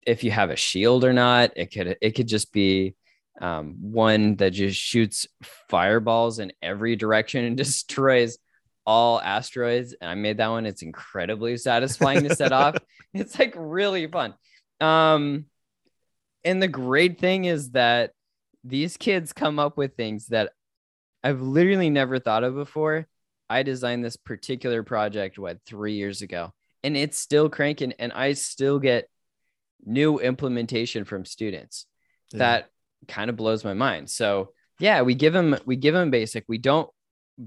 if 0.06 0.24
you 0.24 0.32
have 0.32 0.52
a 0.52 0.56
shield 0.56 1.04
or 1.04 1.14
not. 1.14 1.54
It 1.56 1.72
could 1.72 1.98
it 2.02 2.12
could 2.12 2.28
just 2.28 2.54
be 2.54 2.96
um, 3.42 3.76
one 3.80 4.36
that 4.38 4.52
just 4.52 4.80
shoots 4.80 5.28
fireballs 5.70 6.40
in 6.40 6.52
every 6.62 6.96
direction 6.96 7.46
and 7.46 7.58
destroys 7.58 8.38
all 8.86 9.22
asteroids. 9.22 9.94
And 10.00 10.10
I 10.10 10.16
made 10.16 10.38
that 10.38 10.48
one. 10.48 10.66
It's 10.66 10.82
incredibly 10.82 11.58
satisfying 11.58 12.24
to 12.24 12.36
set 12.36 12.52
off. 12.52 12.76
It's 13.14 13.40
like 13.40 13.56
really 13.58 14.06
fun. 14.06 14.36
Um, 14.80 15.46
and 16.44 16.62
the 16.62 16.68
great 16.68 17.20
thing 17.20 17.46
is 17.46 17.72
that 17.72 18.12
these 18.64 18.98
kids 18.98 19.34
come 19.34 19.58
up 19.58 19.78
with 19.78 19.96
things 19.96 20.28
that 20.28 20.52
I've 21.24 21.42
literally 21.42 21.90
never 21.90 22.20
thought 22.20 22.44
of 22.44 22.54
before. 22.54 23.08
I 23.50 23.64
designed 23.64 24.06
this 24.06 24.16
particular 24.16 24.84
project, 24.84 25.40
what, 25.40 25.58
three 25.66 25.94
years 25.94 26.22
ago, 26.22 26.54
and 26.84 26.96
it's 26.96 27.18
still 27.18 27.50
cranking. 27.50 27.94
And 27.98 28.14
I 28.14 28.34
still 28.34 28.78
get 28.78 29.10
new 29.84 30.20
implementation 30.20 31.04
from 31.04 31.26
students 31.26 31.88
yeah. 32.32 32.38
that 32.38 32.70
kind 33.08 33.30
of 33.30 33.36
blows 33.36 33.64
my 33.64 33.74
mind. 33.74 34.10
So 34.10 34.52
yeah, 34.80 35.02
we 35.02 35.16
give 35.16 35.34
them 35.34 35.58
we 35.66 35.76
give 35.76 35.94
them 35.94 36.12
basic. 36.12 36.46
We 36.48 36.58
don't 36.58 36.90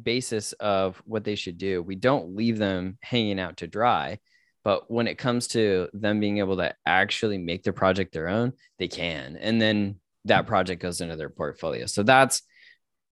basis 0.02 0.52
of 0.54 1.00
what 1.04 1.24
they 1.24 1.34
should 1.34 1.58
do. 1.58 1.82
We 1.82 1.96
don't 1.96 2.34
leave 2.34 2.58
them 2.58 2.98
hanging 3.00 3.38
out 3.38 3.58
to 3.58 3.66
dry. 3.66 4.18
But 4.64 4.90
when 4.90 5.08
it 5.08 5.18
comes 5.18 5.48
to 5.48 5.88
them 5.92 6.20
being 6.20 6.38
able 6.38 6.56
to 6.58 6.74
actually 6.86 7.38
make 7.38 7.64
their 7.64 7.72
project 7.72 8.12
their 8.12 8.28
own, 8.28 8.52
they 8.78 8.88
can. 8.88 9.36
And 9.36 9.60
then 9.60 9.96
that 10.26 10.46
project 10.46 10.80
goes 10.80 11.00
into 11.00 11.16
their 11.16 11.30
portfolio. 11.30 11.86
So 11.86 12.04
that's 12.04 12.42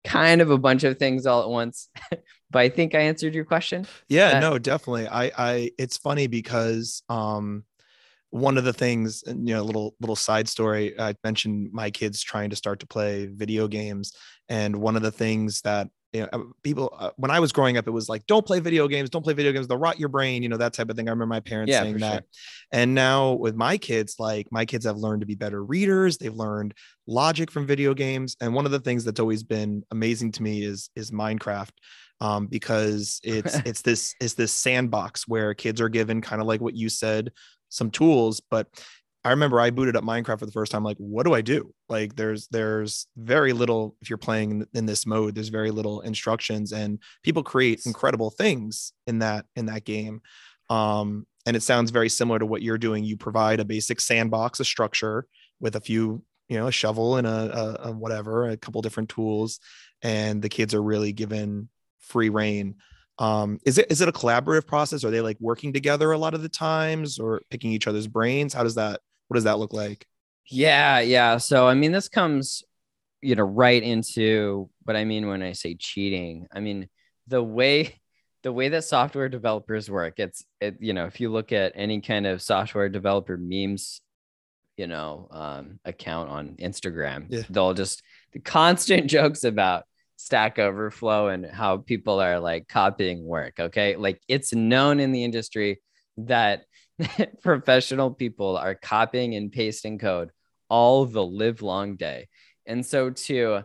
kind 0.04 0.40
of 0.40 0.50
a 0.50 0.58
bunch 0.58 0.84
of 0.84 0.98
things 0.98 1.26
all 1.26 1.42
at 1.42 1.48
once. 1.48 1.88
but 2.50 2.58
I 2.60 2.68
think 2.68 2.94
I 2.94 3.00
answered 3.00 3.34
your 3.34 3.44
question. 3.44 3.86
Yeah, 4.08 4.36
uh, 4.36 4.40
no, 4.40 4.58
definitely. 4.58 5.08
I 5.08 5.32
I 5.36 5.70
it's 5.76 5.96
funny 5.96 6.28
because 6.28 7.02
um 7.08 7.64
one 8.30 8.56
of 8.56 8.64
the 8.64 8.72
things 8.72 9.22
you 9.26 9.54
know 9.54 9.62
little 9.62 9.94
little 10.00 10.16
side 10.16 10.48
story 10.48 10.98
i 10.98 11.14
mentioned 11.24 11.68
my 11.72 11.90
kids 11.90 12.22
trying 12.22 12.50
to 12.50 12.56
start 12.56 12.80
to 12.80 12.86
play 12.86 13.26
video 13.26 13.68
games 13.68 14.12
and 14.48 14.74
one 14.74 14.96
of 14.96 15.02
the 15.02 15.10
things 15.10 15.60
that 15.62 15.88
you 16.12 16.22
know 16.22 16.28
uh, 16.32 16.38
people 16.62 16.94
uh, 16.98 17.10
when 17.16 17.30
i 17.30 17.40
was 17.40 17.52
growing 17.52 17.76
up 17.76 17.86
it 17.86 17.92
was 17.92 18.08
like 18.08 18.24
don't 18.26 18.46
play 18.46 18.60
video 18.60 18.86
games 18.86 19.10
don't 19.10 19.22
play 19.22 19.34
video 19.34 19.52
games 19.52 19.66
they'll 19.66 19.78
rot 19.78 19.98
your 19.98 20.08
brain 20.08 20.42
you 20.42 20.48
know 20.48 20.56
that 20.56 20.72
type 20.72 20.88
of 20.88 20.96
thing 20.96 21.08
i 21.08 21.10
remember 21.10 21.26
my 21.26 21.40
parents 21.40 21.70
yeah, 21.70 21.82
saying 21.82 21.98
that 21.98 22.12
sure. 22.12 22.22
and 22.72 22.94
now 22.94 23.32
with 23.32 23.54
my 23.54 23.76
kids 23.76 24.16
like 24.18 24.46
my 24.50 24.64
kids 24.64 24.84
have 24.84 24.96
learned 24.96 25.20
to 25.20 25.26
be 25.26 25.34
better 25.34 25.64
readers 25.64 26.16
they've 26.18 26.34
learned 26.34 26.74
logic 27.06 27.50
from 27.50 27.66
video 27.66 27.94
games 27.94 28.36
and 28.40 28.54
one 28.54 28.64
of 28.64 28.72
the 28.72 28.80
things 28.80 29.04
that's 29.04 29.20
always 29.20 29.42
been 29.42 29.82
amazing 29.90 30.30
to 30.30 30.42
me 30.42 30.62
is 30.62 30.90
is 30.94 31.10
minecraft 31.10 31.72
um, 32.20 32.46
because 32.46 33.20
it's 33.24 33.56
it's 33.64 33.82
this 33.82 34.14
it's 34.20 34.34
this 34.34 34.52
sandbox 34.52 35.26
where 35.26 35.54
kids 35.54 35.80
are 35.80 35.88
given 35.88 36.20
kind 36.20 36.40
of 36.40 36.46
like 36.46 36.60
what 36.60 36.76
you 36.76 36.88
said 36.88 37.32
some 37.70 37.90
tools, 37.90 38.40
but 38.50 38.68
I 39.22 39.30
remember 39.30 39.60
I 39.60 39.70
booted 39.70 39.96
up 39.96 40.04
Minecraft 40.04 40.38
for 40.38 40.46
the 40.46 40.52
first 40.52 40.72
time. 40.72 40.82
Like, 40.82 40.96
what 40.96 41.24
do 41.24 41.34
I 41.34 41.42
do? 41.42 41.74
Like, 41.88 42.16
there's 42.16 42.48
there's 42.48 43.06
very 43.16 43.52
little 43.52 43.96
if 44.00 44.08
you're 44.08 44.16
playing 44.16 44.66
in 44.72 44.86
this 44.86 45.06
mode. 45.06 45.34
There's 45.34 45.48
very 45.48 45.70
little 45.70 46.00
instructions, 46.00 46.72
and 46.72 46.98
people 47.22 47.42
create 47.42 47.84
incredible 47.84 48.30
things 48.30 48.92
in 49.06 49.18
that 49.18 49.44
in 49.56 49.66
that 49.66 49.84
game. 49.84 50.22
Um, 50.70 51.26
and 51.46 51.56
it 51.56 51.62
sounds 51.62 51.90
very 51.90 52.08
similar 52.08 52.38
to 52.38 52.46
what 52.46 52.62
you're 52.62 52.78
doing. 52.78 53.04
You 53.04 53.16
provide 53.16 53.60
a 53.60 53.64
basic 53.64 54.00
sandbox, 54.00 54.60
a 54.60 54.64
structure 54.64 55.26
with 55.58 55.76
a 55.76 55.80
few, 55.80 56.22
you 56.48 56.58
know, 56.58 56.68
a 56.68 56.72
shovel 56.72 57.16
and 57.16 57.26
a, 57.26 57.30
a, 57.30 57.88
a 57.88 57.92
whatever, 57.92 58.48
a 58.48 58.56
couple 58.56 58.80
different 58.80 59.10
tools, 59.10 59.60
and 60.00 60.40
the 60.40 60.48
kids 60.48 60.72
are 60.72 60.82
really 60.82 61.12
given 61.12 61.68
free 61.98 62.30
rein 62.30 62.76
um, 63.20 63.60
is 63.66 63.76
it 63.76 63.86
is 63.90 64.00
it 64.00 64.08
a 64.08 64.12
collaborative 64.12 64.66
process? 64.66 65.04
Are 65.04 65.10
they 65.10 65.20
like 65.20 65.36
working 65.40 65.72
together 65.74 66.10
a 66.10 66.18
lot 66.18 66.34
of 66.34 66.42
the 66.42 66.48
times 66.48 67.18
or 67.18 67.42
picking 67.50 67.70
each 67.70 67.86
other's 67.86 68.08
brains? 68.08 68.54
How 68.54 68.64
does 68.64 68.74
that 68.76 69.00
what 69.28 69.34
does 69.34 69.44
that 69.44 69.58
look 69.58 69.74
like? 69.74 70.06
Yeah 70.46 71.00
yeah. 71.00 71.36
So 71.36 71.68
i 71.68 71.74
mean 71.74 71.92
this 71.92 72.08
comes 72.08 72.64
you 73.22 73.34
know 73.34 73.44
right 73.44 73.82
into 73.82 74.70
what 74.84 74.96
i 74.96 75.04
mean 75.04 75.28
when 75.28 75.42
i 75.42 75.52
say 75.52 75.74
cheating. 75.74 76.46
I 76.52 76.60
mean 76.60 76.88
the 77.28 77.42
way 77.42 78.00
the 78.42 78.52
way 78.52 78.70
that 78.70 78.84
software 78.84 79.28
developers 79.28 79.90
work 79.90 80.14
it's 80.18 80.46
it 80.62 80.78
you 80.80 80.94
know 80.94 81.04
if 81.04 81.20
you 81.20 81.30
look 81.30 81.52
at 81.52 81.72
any 81.74 82.00
kind 82.00 82.26
of 82.26 82.40
software 82.40 82.88
developer 82.88 83.36
memes 83.36 84.00
you 84.78 84.86
know 84.86 85.28
um, 85.30 85.78
account 85.84 86.30
on 86.30 86.56
instagram 86.58 87.26
yeah. 87.28 87.42
they'll 87.50 87.74
just 87.74 88.02
the 88.32 88.40
constant 88.40 89.06
jokes 89.10 89.44
about 89.44 89.84
Stack 90.20 90.58
Overflow 90.58 91.28
and 91.28 91.46
how 91.46 91.78
people 91.78 92.20
are 92.20 92.38
like 92.38 92.68
copying 92.68 93.24
work. 93.24 93.58
Okay. 93.58 93.96
Like 93.96 94.20
it's 94.28 94.54
known 94.54 95.00
in 95.00 95.12
the 95.12 95.24
industry 95.24 95.80
that 96.18 96.64
professional 97.42 98.10
people 98.10 98.56
are 98.56 98.74
copying 98.74 99.34
and 99.34 99.50
pasting 99.50 99.98
code 99.98 100.30
all 100.68 101.06
the 101.06 101.24
live 101.24 101.62
long 101.62 101.96
day. 101.96 102.28
And 102.66 102.84
so 102.84 103.10
to 103.10 103.62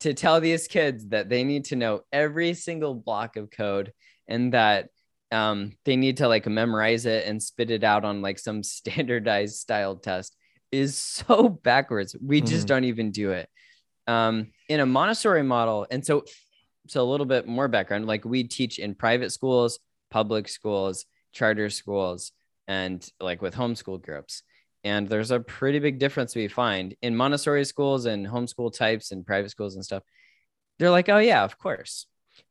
to 0.00 0.14
tell 0.14 0.40
these 0.40 0.66
kids 0.68 1.08
that 1.08 1.28
they 1.28 1.44
need 1.44 1.66
to 1.66 1.76
know 1.76 2.02
every 2.12 2.54
single 2.54 2.94
block 2.94 3.36
of 3.36 3.50
code 3.50 3.92
and 4.28 4.54
that 4.54 4.88
um, 5.30 5.72
they 5.84 5.96
need 5.96 6.18
to 6.18 6.28
like 6.28 6.46
memorize 6.46 7.04
it 7.04 7.26
and 7.26 7.42
spit 7.42 7.70
it 7.70 7.84
out 7.84 8.04
on 8.04 8.22
like 8.22 8.38
some 8.38 8.62
standardized 8.62 9.56
style 9.56 9.96
test 9.96 10.36
is 10.72 10.96
so 10.96 11.48
backwards. 11.48 12.16
We 12.20 12.40
just 12.40 12.64
mm. 12.64 12.68
don't 12.68 12.84
even 12.84 13.10
do 13.10 13.32
it 13.32 13.48
um, 14.08 14.52
in 14.68 14.80
a 14.80 14.86
Montessori 14.86 15.42
model, 15.42 15.86
and 15.90 16.04
so 16.04 16.24
so 16.86 17.02
a 17.02 17.10
little 17.10 17.26
bit 17.26 17.46
more 17.46 17.68
background. 17.68 18.06
Like 18.06 18.24
we 18.24 18.44
teach 18.44 18.78
in 18.78 18.94
private 18.94 19.30
schools, 19.30 19.78
public 20.10 20.48
schools, 20.48 21.04
charter 21.32 21.70
schools, 21.70 22.32
and 22.66 23.06
like 23.20 23.42
with 23.42 23.54
homeschool 23.54 24.02
groups. 24.02 24.42
And 24.84 25.08
there's 25.08 25.30
a 25.30 25.40
pretty 25.40 25.80
big 25.80 25.98
difference 25.98 26.34
we 26.34 26.48
find 26.48 26.94
in 27.02 27.16
Montessori 27.16 27.64
schools 27.64 28.06
and 28.06 28.26
homeschool 28.26 28.72
types 28.72 29.10
and 29.10 29.26
private 29.26 29.50
schools 29.50 29.74
and 29.74 29.84
stuff. 29.84 30.02
They're 30.78 30.90
like, 30.90 31.08
oh 31.08 31.18
yeah, 31.18 31.42
of 31.44 31.58
course. 31.58 32.06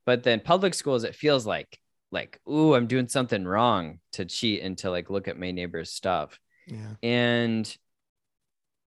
But 0.06 0.24
then 0.24 0.42
public 0.42 0.74
schools, 0.74 1.04
it 1.04 1.16
feels 1.16 1.46
like 1.46 1.80
like, 2.12 2.40
ooh, 2.50 2.74
I'm 2.74 2.88
doing 2.88 3.08
something 3.08 3.46
wrong 3.46 4.00
to 4.14 4.26
cheat 4.26 4.62
and 4.62 4.78
to 4.80 4.90
like 4.90 5.10
look 5.10 5.28
at 5.28 5.40
my 5.40 5.52
neighbor's 5.52 5.92
stuff. 5.92 6.40
Yeah. 6.66 6.94
And 7.04 7.78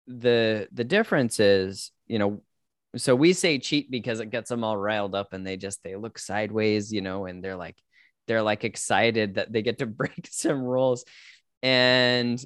the 0.07 0.69
the 0.73 0.85
difference 0.85 1.41
is, 1.41 1.91
you 2.07 2.19
know, 2.19 2.43
so 2.97 3.15
we 3.15 3.33
say 3.33 3.59
cheat 3.59 3.91
because 3.91 4.21
it 4.21 4.31
gets 4.31 4.49
them 4.49 4.65
all 4.65 4.77
riled 4.77 5.15
up 5.15 5.33
and 5.33 5.47
they 5.47 5.57
just 5.57 5.83
they 5.83 5.97
look 5.97 6.19
sideways, 6.19 6.93
you 6.93 7.03
know, 7.03 7.27
and 7.27 7.45
they're 7.45 7.57
like 7.57 7.77
they're 8.27 8.43
like 8.43 8.65
excited 8.65 9.35
that 9.35 9.53
they 9.53 9.63
get 9.63 9.79
to 9.79 9.87
break 9.87 10.29
some 10.31 10.63
rules. 10.63 11.05
And 11.63 12.43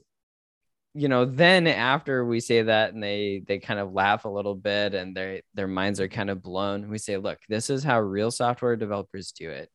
you 0.94 1.09
know, 1.09 1.24
then 1.24 1.66
after 1.66 2.24
we 2.24 2.40
say 2.40 2.62
that 2.62 2.92
and 2.92 3.02
they 3.02 3.42
they 3.46 3.59
kind 3.59 3.81
of 3.81 3.92
laugh 3.92 4.24
a 4.24 4.28
little 4.28 4.55
bit 4.55 4.94
and 4.94 5.16
their 5.16 5.40
their 5.55 5.68
minds 5.68 6.00
are 6.00 6.09
kind 6.09 6.28
of 6.31 6.42
blown, 6.42 6.88
we 6.88 6.98
say, 6.98 7.16
look, 7.16 7.38
this 7.48 7.70
is 7.70 7.85
how 7.85 8.00
real 8.00 8.31
software 8.31 8.76
developers 8.76 9.33
do 9.33 9.48
it. 9.50 9.70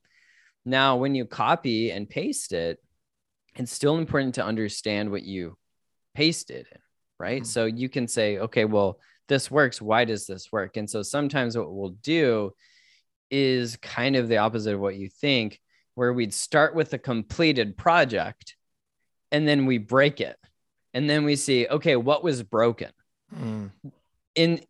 Now, 0.66 0.98
when 0.98 1.16
you 1.16 1.26
copy 1.26 1.92
and 1.92 2.10
paste 2.10 2.52
it, 2.52 2.80
it's 3.56 3.72
still 3.72 3.98
important 3.98 4.36
to 4.36 4.44
understand 4.44 5.10
what 5.10 5.24
you 5.24 5.58
pasted, 6.14 6.68
right? 7.20 7.42
Mm-hmm. 7.42 7.46
So 7.46 7.66
you 7.66 7.90
can 7.90 8.08
say, 8.08 8.38
okay, 8.38 8.66
well, 8.66 9.00
this 9.28 9.52
works. 9.52 9.82
Why 9.82 10.06
does 10.06 10.28
this 10.28 10.52
work? 10.52 10.78
And 10.78 10.90
so 10.90 11.02
sometimes 11.02 11.58
what 11.58 11.74
we'll 11.74 11.98
do 12.02 12.54
is 13.30 13.78
kind 13.78 14.16
of 14.16 14.28
the 14.28 14.38
opposite 14.38 14.74
of 14.74 14.80
what 14.80 14.96
you 14.96 15.10
think, 15.10 15.60
where 15.96 16.14
we'd 16.14 16.34
start 16.34 16.76
with 16.76 16.94
a 16.94 16.98
completed 16.98 17.78
project 17.78 18.56
and 19.32 19.48
then 19.48 19.66
we 19.66 19.78
break 19.78 20.22
it 20.22 20.38
and 20.94 21.10
then 21.10 21.24
we 21.24 21.36
see 21.36 21.68
okay 21.68 21.96
what 21.96 22.24
was 22.24 22.44
broken 22.44 22.92
mm. 23.36 23.70
in 24.36 24.62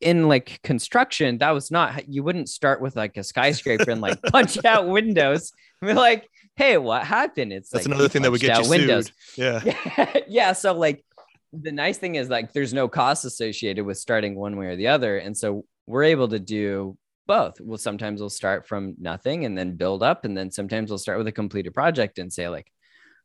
in 0.00 0.28
like 0.28 0.60
construction 0.62 1.38
that 1.38 1.50
was 1.50 1.70
not 1.70 2.08
you 2.08 2.22
wouldn't 2.22 2.48
start 2.48 2.80
with 2.80 2.96
like 2.96 3.16
a 3.16 3.22
skyscraper 3.22 3.90
and 3.90 4.00
like 4.00 4.20
punch 4.32 4.62
out 4.64 4.88
windows 4.88 5.52
we're 5.82 5.94
like 5.94 6.28
hey 6.56 6.78
what 6.78 7.04
happened 7.04 7.52
it's 7.52 7.70
that's 7.70 7.86
like, 7.86 7.94
another 7.94 8.08
thing 8.08 8.22
that 8.22 8.30
would 8.30 8.40
get 8.40 8.62
you 8.62 8.70
windows 8.70 9.12
sued. 9.34 9.62
yeah 9.64 10.14
yeah 10.28 10.52
so 10.52 10.72
like 10.72 11.04
the 11.52 11.72
nice 11.72 11.98
thing 11.98 12.14
is 12.14 12.28
like 12.28 12.52
there's 12.52 12.72
no 12.72 12.88
cost 12.88 13.24
associated 13.24 13.84
with 13.84 13.98
starting 13.98 14.34
one 14.34 14.56
way 14.56 14.66
or 14.66 14.76
the 14.76 14.88
other 14.88 15.18
and 15.18 15.36
so 15.36 15.64
we're 15.86 16.04
able 16.04 16.28
to 16.28 16.38
do 16.38 16.96
both 17.26 17.60
well 17.60 17.78
sometimes 17.78 18.20
we'll 18.20 18.30
start 18.30 18.66
from 18.66 18.94
nothing 19.00 19.44
and 19.44 19.56
then 19.58 19.76
build 19.76 20.02
up 20.02 20.24
and 20.24 20.36
then 20.36 20.50
sometimes 20.50 20.90
we'll 20.90 20.98
start 20.98 21.18
with 21.18 21.26
a 21.26 21.32
completed 21.32 21.74
project 21.74 22.18
and 22.18 22.32
say 22.32 22.48
like 22.48 22.70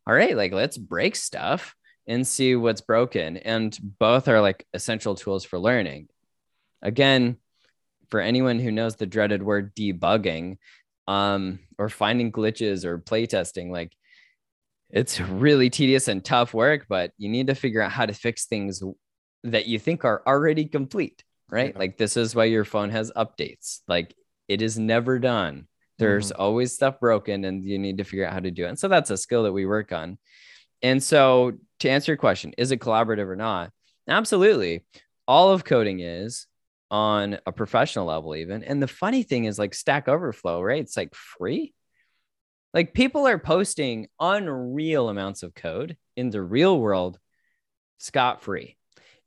all 0.08 0.14
right 0.14 0.36
like 0.36 0.52
let's 0.52 0.78
break 0.78 1.16
stuff 1.16 1.76
and 2.08 2.28
see 2.28 2.56
what's 2.56 2.82
broken. 2.82 3.38
And 3.38 3.78
both 4.00 4.28
are 4.28 4.42
like 4.42 4.66
essential 4.74 5.16
tools 5.16 5.44
for 5.44 5.60
learning. 5.60 6.10
Again, 6.82 7.38
for 8.10 8.20
anyone 8.20 8.60
who 8.60 8.72
knows 8.72 8.96
the 8.96 9.08
dreaded 9.08 9.42
word 9.42 9.76
debugging 9.76 10.58
um, 11.08 11.60
or 11.78 11.90
finding 11.90 12.32
glitches 12.32 12.86
or 12.86 13.00
playtesting, 13.00 13.72
like 13.72 13.92
it's 14.89 15.19
really 15.19 15.69
tedious 15.69 16.08
and 16.08 16.24
tough 16.24 16.54
work, 16.54 16.86
but 16.88 17.12
you 17.17 17.30
need 17.30 17.48
to 17.48 17.56
figure 17.56 17.82
out 17.82 17.91
how 17.91 18.06
to 18.06 18.13
fix 18.13 18.45
things 18.45 18.82
that 19.43 19.67
you 19.67 19.80
think 19.80 20.06
are 20.06 20.21
already 20.26 20.65
complete, 20.65 21.24
right? 21.50 21.74
Yeah. 21.74 21.80
Like 21.80 21.98
this 21.98 22.17
is 22.17 22.36
why 22.36 22.45
your 22.45 22.65
phone 22.65 22.89
has 22.89 23.12
updates. 23.12 23.80
Like 23.88 24.15
it 24.48 24.62
is 24.62 24.78
never 24.78 25.19
done. 25.19 25.67
There's 25.98 26.32
mm-hmm. 26.32 26.41
always 26.41 26.74
stuff 26.74 27.00
broken 27.00 27.45
and 27.45 27.63
you 27.63 27.80
need 27.80 27.98
to 27.98 28.04
figure 28.04 28.26
out 28.26 28.34
how 28.34 28.39
to 28.39 28.52
do 28.52 28.65
it. 28.65 28.69
And 28.69 28.80
so 28.80 28.88
that's 28.88 29.10
a 29.10 29.17
skill 29.17 29.43
that 29.43 29.54
we 29.54 29.65
work 29.65 29.91
on. 29.91 30.17
And 30.82 31.02
so 31.02 31.54
to 31.80 31.89
answer 31.89 32.12
your 32.12 32.17
question, 32.17 32.54
is 32.58 32.71
it 32.71 32.80
collaborative 32.80 33.28
or 33.28 33.36
not? 33.36 33.71
Absolutely. 34.08 34.86
All 35.28 35.52
of 35.52 35.63
coding 35.63 36.00
is 36.00 36.48
on 36.91 37.39
a 37.45 37.52
professional 37.52 38.06
level, 38.06 38.36
even. 38.36 38.63
And 38.63 38.82
the 38.82 38.88
funny 38.88 39.24
thing 39.24 39.45
is, 39.45 39.58
like 39.58 39.74
Stack 39.74 40.08
Overflow, 40.08 40.62
right? 40.62 40.82
It's 40.82 40.95
like 40.95 41.15
free. 41.15 41.74
Like 42.76 42.94
people 42.94 43.26
are 43.26 43.40
posting 43.40 44.08
unreal 44.20 45.08
amounts 45.08 45.44
of 45.44 45.56
code 45.56 45.96
in 46.18 46.30
the 46.30 46.42
real 46.42 46.78
world 46.78 47.18
scot 48.00 48.44
free. 48.44 48.76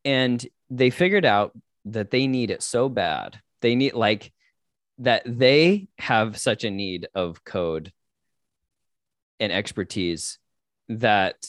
And 0.05 0.47
they 0.69 0.91
figured 0.91 1.25
out 1.25 1.59
that 1.87 2.11
they 2.11 2.27
need 2.27 2.51
it 2.51 2.63
so 2.63 2.91
bad. 2.91 3.41
They 3.63 3.75
need, 3.75 3.95
like, 3.95 4.33
that 4.99 5.23
they 5.25 5.89
have 5.99 6.37
such 6.37 6.65
a 6.65 6.71
need 6.71 7.09
of 7.15 7.43
code 7.43 7.91
and 9.41 9.51
expertise 9.51 10.39
that 10.89 11.47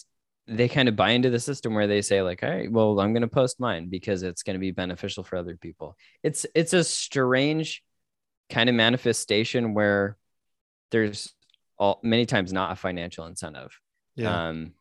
they 0.48 0.70
kind 0.70 0.88
of 0.88 0.96
buy 0.96 1.12
into 1.12 1.30
the 1.30 1.40
system 1.40 1.74
where 1.74 1.88
they 1.88 2.02
say 2.02 2.22
like 2.22 2.44
all 2.44 2.50
right 2.50 2.72
well 2.72 3.00
i'm 3.00 3.14
going 3.14 3.22
to 3.22 3.28
post 3.28 3.60
mine 3.60 3.88
because 3.88 4.24
it's 4.24 4.44
going 4.44 4.56
to 4.56 4.60
be 4.60 4.72
beneficial 4.72 5.24
for 5.24 5.38
other 5.38 5.56
people 5.56 5.96
it's 6.24 6.46
it's 6.56 6.74
a 6.74 6.84
strange 6.84 7.84
kind 8.50 8.68
of 8.68 8.76
manifestation 8.76 9.74
where 9.74 10.18
there's 10.92 11.34
all 11.80 12.00
many 12.04 12.26
times 12.26 12.54
not 12.54 12.72
a 12.72 12.76
financial 12.76 13.26
incentive. 13.26 13.78
Yeah. 14.16 14.50
um 14.50 14.74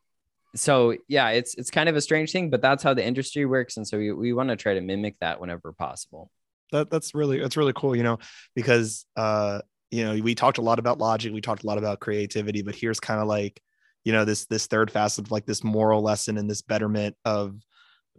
so 0.55 0.95
yeah 1.07 1.29
it's 1.29 1.53
it's 1.55 1.69
kind 1.69 1.87
of 1.87 1.95
a 1.95 2.01
strange 2.01 2.31
thing 2.31 2.49
but 2.49 2.61
that's 2.61 2.83
how 2.83 2.93
the 2.93 3.05
industry 3.05 3.45
works. 3.45 3.77
And 3.77 3.87
so 3.87 3.97
we, 3.97 4.11
we 4.11 4.33
want 4.33 4.49
to 4.49 4.55
try 4.55 4.73
to 4.73 4.81
mimic 4.81 5.15
that 5.21 5.39
whenever 5.39 5.71
possible. 5.71 6.31
That 6.71 6.89
that's 6.91 7.15
really 7.15 7.39
that's 7.39 7.57
really 7.57 7.73
cool 7.75 7.95
you 7.95 8.03
know 8.03 8.19
because 8.55 9.05
uh 9.15 9.61
you 9.89 10.05
know 10.05 10.21
we 10.21 10.35
talked 10.35 10.59
a 10.59 10.61
lot 10.61 10.77
about 10.77 10.99
logic 10.99 11.33
we 11.33 11.41
talked 11.41 11.63
a 11.63 11.67
lot 11.67 11.79
about 11.79 11.99
creativity 11.99 12.61
but 12.61 12.75
here's 12.75 12.99
kind 12.99 13.19
of 13.19 13.27
like 13.27 13.59
you 14.03 14.13
know 14.13 14.23
this 14.23 14.45
this 14.45 14.67
third 14.67 14.91
facet 14.91 15.25
of 15.25 15.31
like 15.31 15.45
this 15.47 15.63
moral 15.63 16.03
lesson 16.03 16.37
and 16.37 16.49
this 16.49 16.61
betterment 16.61 17.15
of 17.25 17.55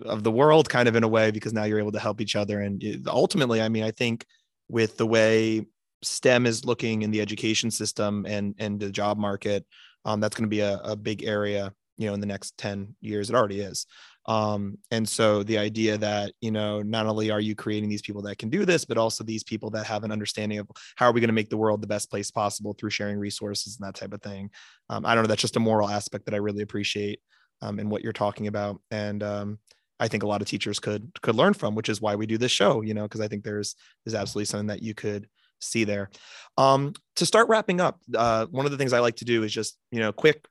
of 0.04 0.22
the 0.22 0.30
world 0.30 0.68
kind 0.68 0.88
of 0.88 0.96
in 0.96 1.04
a 1.04 1.08
way 1.08 1.30
because 1.30 1.52
now 1.52 1.64
you're 1.64 1.78
able 1.78 1.92
to 1.92 2.00
help 2.00 2.20
each 2.20 2.34
other. 2.34 2.60
And 2.60 2.82
ultimately 3.06 3.60
i 3.60 3.68
mean 3.68 3.84
i 3.84 3.90
think 3.90 4.24
with 4.68 4.96
the 4.96 5.06
way 5.06 5.66
stem 6.02 6.46
is 6.46 6.64
looking 6.64 7.02
in 7.02 7.10
the 7.10 7.20
education 7.20 7.70
system 7.70 8.26
and 8.28 8.54
and 8.58 8.80
the 8.80 8.90
job 8.90 9.18
market 9.18 9.66
um, 10.04 10.20
that's 10.20 10.34
going 10.34 10.48
to 10.48 10.54
be 10.54 10.60
a, 10.60 10.78
a 10.78 10.96
big 10.96 11.24
area 11.24 11.72
you 12.00 12.06
know 12.06 12.14
in 12.14 12.20
the 12.20 12.26
next 12.26 12.56
10 12.56 12.96
years. 13.02 13.28
It 13.28 13.36
already 13.36 13.60
is. 13.60 13.86
Um, 14.26 14.78
and 14.90 15.08
so 15.08 15.42
the 15.42 15.58
idea 15.58 15.98
that 15.98 16.32
you 16.40 16.50
know 16.50 16.82
not 16.82 17.06
only 17.06 17.30
are 17.30 17.40
you 17.40 17.54
creating 17.54 17.90
these 17.90 18.02
people 18.02 18.22
that 18.22 18.38
can 18.38 18.48
do 18.48 18.64
this 18.64 18.84
but 18.84 18.98
also 18.98 19.22
these 19.22 19.44
people 19.44 19.70
that 19.70 19.86
have 19.86 20.02
an 20.02 20.12
understanding 20.12 20.58
of 20.58 20.68
how 20.96 21.06
are 21.06 21.12
we 21.12 21.20
going 21.20 21.28
to 21.28 21.34
make 21.34 21.50
the 21.50 21.56
world 21.56 21.82
the 21.82 21.86
best 21.86 22.10
place 22.10 22.30
possible 22.30 22.74
through 22.74 22.90
sharing 22.90 23.18
resources 23.18 23.76
and 23.76 23.86
that 23.86 23.98
type 23.98 24.12
of 24.12 24.22
thing. 24.22 24.50
Um, 24.88 25.04
i 25.04 25.14
don't 25.14 25.24
know 25.24 25.28
that's 25.28 25.42
just 25.42 25.56
a 25.56 25.60
moral 25.60 25.88
aspect 25.88 26.24
that 26.24 26.34
i 26.34 26.38
really 26.38 26.62
appreciate 26.62 27.20
um, 27.62 27.78
in 27.78 27.90
what 27.90 28.02
you're 28.02 28.12
talking 28.12 28.46
about. 28.46 28.80
And 28.90 29.22
um, 29.22 29.58
i 29.98 30.08
think 30.08 30.22
a 30.22 30.26
lot 30.26 30.40
of 30.40 30.48
teachers 30.48 30.80
could 30.80 31.10
could 31.20 31.34
learn 31.34 31.52
from 31.52 31.74
which 31.74 31.90
is 31.90 32.00
why 32.00 32.14
we 32.14 32.26
do 32.26 32.38
this 32.38 32.52
show 32.52 32.80
you 32.80 32.94
know 32.94 33.02
because 33.02 33.20
i 33.20 33.28
think 33.28 33.44
there's 33.44 33.74
there's 34.04 34.14
absolutely 34.14 34.46
something 34.46 34.68
that 34.68 34.82
you 34.82 34.94
could 34.94 35.28
see 35.60 35.84
there. 35.84 36.10
Um, 36.56 36.94
to 37.16 37.26
start 37.26 37.48
wrapping 37.48 37.80
up 37.80 38.00
uh, 38.14 38.46
one 38.46 38.66
of 38.66 38.72
the 38.72 38.78
things 38.78 38.92
i 38.92 39.00
like 39.00 39.16
to 39.16 39.24
do 39.24 39.42
is 39.44 39.52
just 39.52 39.78
you 39.90 40.00
know 40.00 40.12
quick 40.12 40.46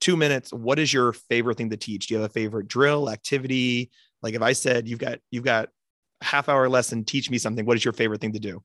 two 0.00 0.16
minutes 0.16 0.52
what 0.52 0.78
is 0.78 0.92
your 0.92 1.12
favorite 1.12 1.56
thing 1.56 1.70
to 1.70 1.76
teach? 1.76 2.06
Do 2.06 2.14
you 2.14 2.20
have 2.20 2.30
a 2.30 2.32
favorite 2.32 2.68
drill 2.68 3.10
activity? 3.10 3.90
Like 4.22 4.34
if 4.34 4.42
i 4.42 4.52
said 4.52 4.88
you've 4.88 4.98
got 4.98 5.18
you've 5.30 5.44
got 5.44 5.68
half 6.22 6.48
hour 6.48 6.68
lesson 6.68 7.04
teach 7.04 7.30
me 7.30 7.38
something 7.38 7.64
what 7.64 7.76
is 7.76 7.84
your 7.84 7.92
favorite 7.92 8.20
thing 8.20 8.32
to 8.32 8.38
do? 8.38 8.62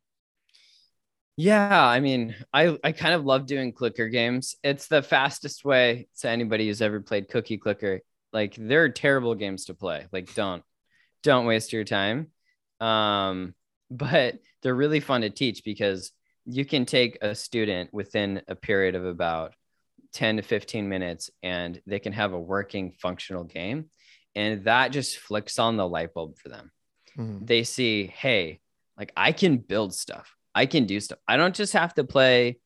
Yeah 1.38 1.86
i 1.86 1.99
mean 1.99 2.36
i 2.53 2.77
i 2.84 2.91
kind 2.91 3.13
of 3.13 3.25
love 3.25 3.45
doing 3.45 3.73
clicker 3.73 4.08
games. 4.08 4.55
It's 4.63 4.88
the 4.88 5.01
fastest 5.01 5.65
way 5.65 6.08
to 6.19 6.29
anybody 6.29 6.67
who's 6.67 6.81
ever 6.81 7.01
played 7.01 7.29
cookie 7.29 7.58
clicker. 7.58 8.01
Like 8.31 8.55
they're 8.58 8.89
terrible 8.89 9.36
games 9.36 9.65
to 9.65 9.73
play. 9.73 10.08
Like 10.12 10.34
don't 10.34 10.63
don't 11.23 11.45
waste 11.45 11.73
your 11.73 11.84
time. 11.84 12.31
Um 12.79 13.55
but 13.89 14.36
they're 14.62 14.76
really 14.76 15.00
fun 15.00 15.21
to 15.21 15.30
teach 15.30 15.63
because 15.63 16.12
you 16.45 16.65
can 16.65 16.86
take 16.86 17.17
a 17.21 17.34
student 17.36 17.93
within 17.93 18.41
a 18.48 18.56
period 18.56 18.95
of 18.95 19.06
about 19.06 19.54
10 20.13 20.38
to 20.38 20.41
15 20.43 20.88
minutes 20.88 21.30
and 21.43 21.82
they 21.86 22.00
can 22.00 22.13
have 22.13 22.34
a 22.34 22.39
working 22.39 22.93
functional 23.00 23.43
game 23.43 23.89
and 24.36 24.65
that 24.65 24.89
just 24.89 25.17
flicks 25.17 25.60
on 25.60 25.78
the 25.78 25.88
light 25.88 26.13
bulb 26.13 26.38
for 26.38 26.50
them. 26.50 26.71
Mm-hmm. 27.17 27.45
they 27.45 27.63
see 27.63 28.08
hey 28.08 28.60
like 28.98 29.13
i 29.15 29.32
can 29.32 29.56
build 29.58 29.95
stuff. 29.95 30.36
I 30.54 30.65
can 30.65 30.86
do 30.86 31.00
stuff. 31.00 31.19
I 31.28 31.38
don't 31.38 31.56
just 31.56 31.74
have 31.74 31.93
to 31.95 32.04
play 32.04 32.60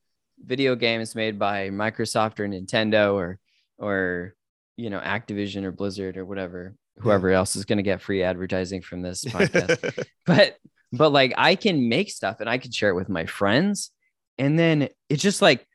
video 0.44 0.76
games 0.76 1.16
made 1.16 1.38
by 1.38 1.70
microsoft 1.70 2.40
or 2.40 2.48
nintendo 2.48 3.14
or 3.14 3.40
or 3.78 4.36
you 4.78 4.90
know 4.90 5.00
activision 5.00 5.64
or 5.64 5.72
blizzard 5.72 6.18
or 6.18 6.26
whatever 6.26 6.76
whoever 7.00 7.30
else 7.32 7.56
is 7.56 7.66
going 7.66 7.78
to 7.78 7.84
get 7.84 8.02
free 8.02 8.24
advertising 8.24 8.82
from 8.82 9.02
this 9.02 9.24
podcast. 9.26 10.06
But 10.26 10.58
but 10.92 11.12
like 11.12 11.34
i 11.38 11.56
can 11.56 11.90
make 11.90 12.10
stuff 12.10 12.40
and 12.40 12.50
i 12.50 12.58
can 12.58 12.72
share 12.72 12.90
it 12.90 12.96
with 12.96 13.10
my 13.10 13.26
friends 13.26 13.92
and 14.40 14.58
then 14.58 14.90
it's 15.10 15.22
just 15.22 15.42
like 15.42 15.68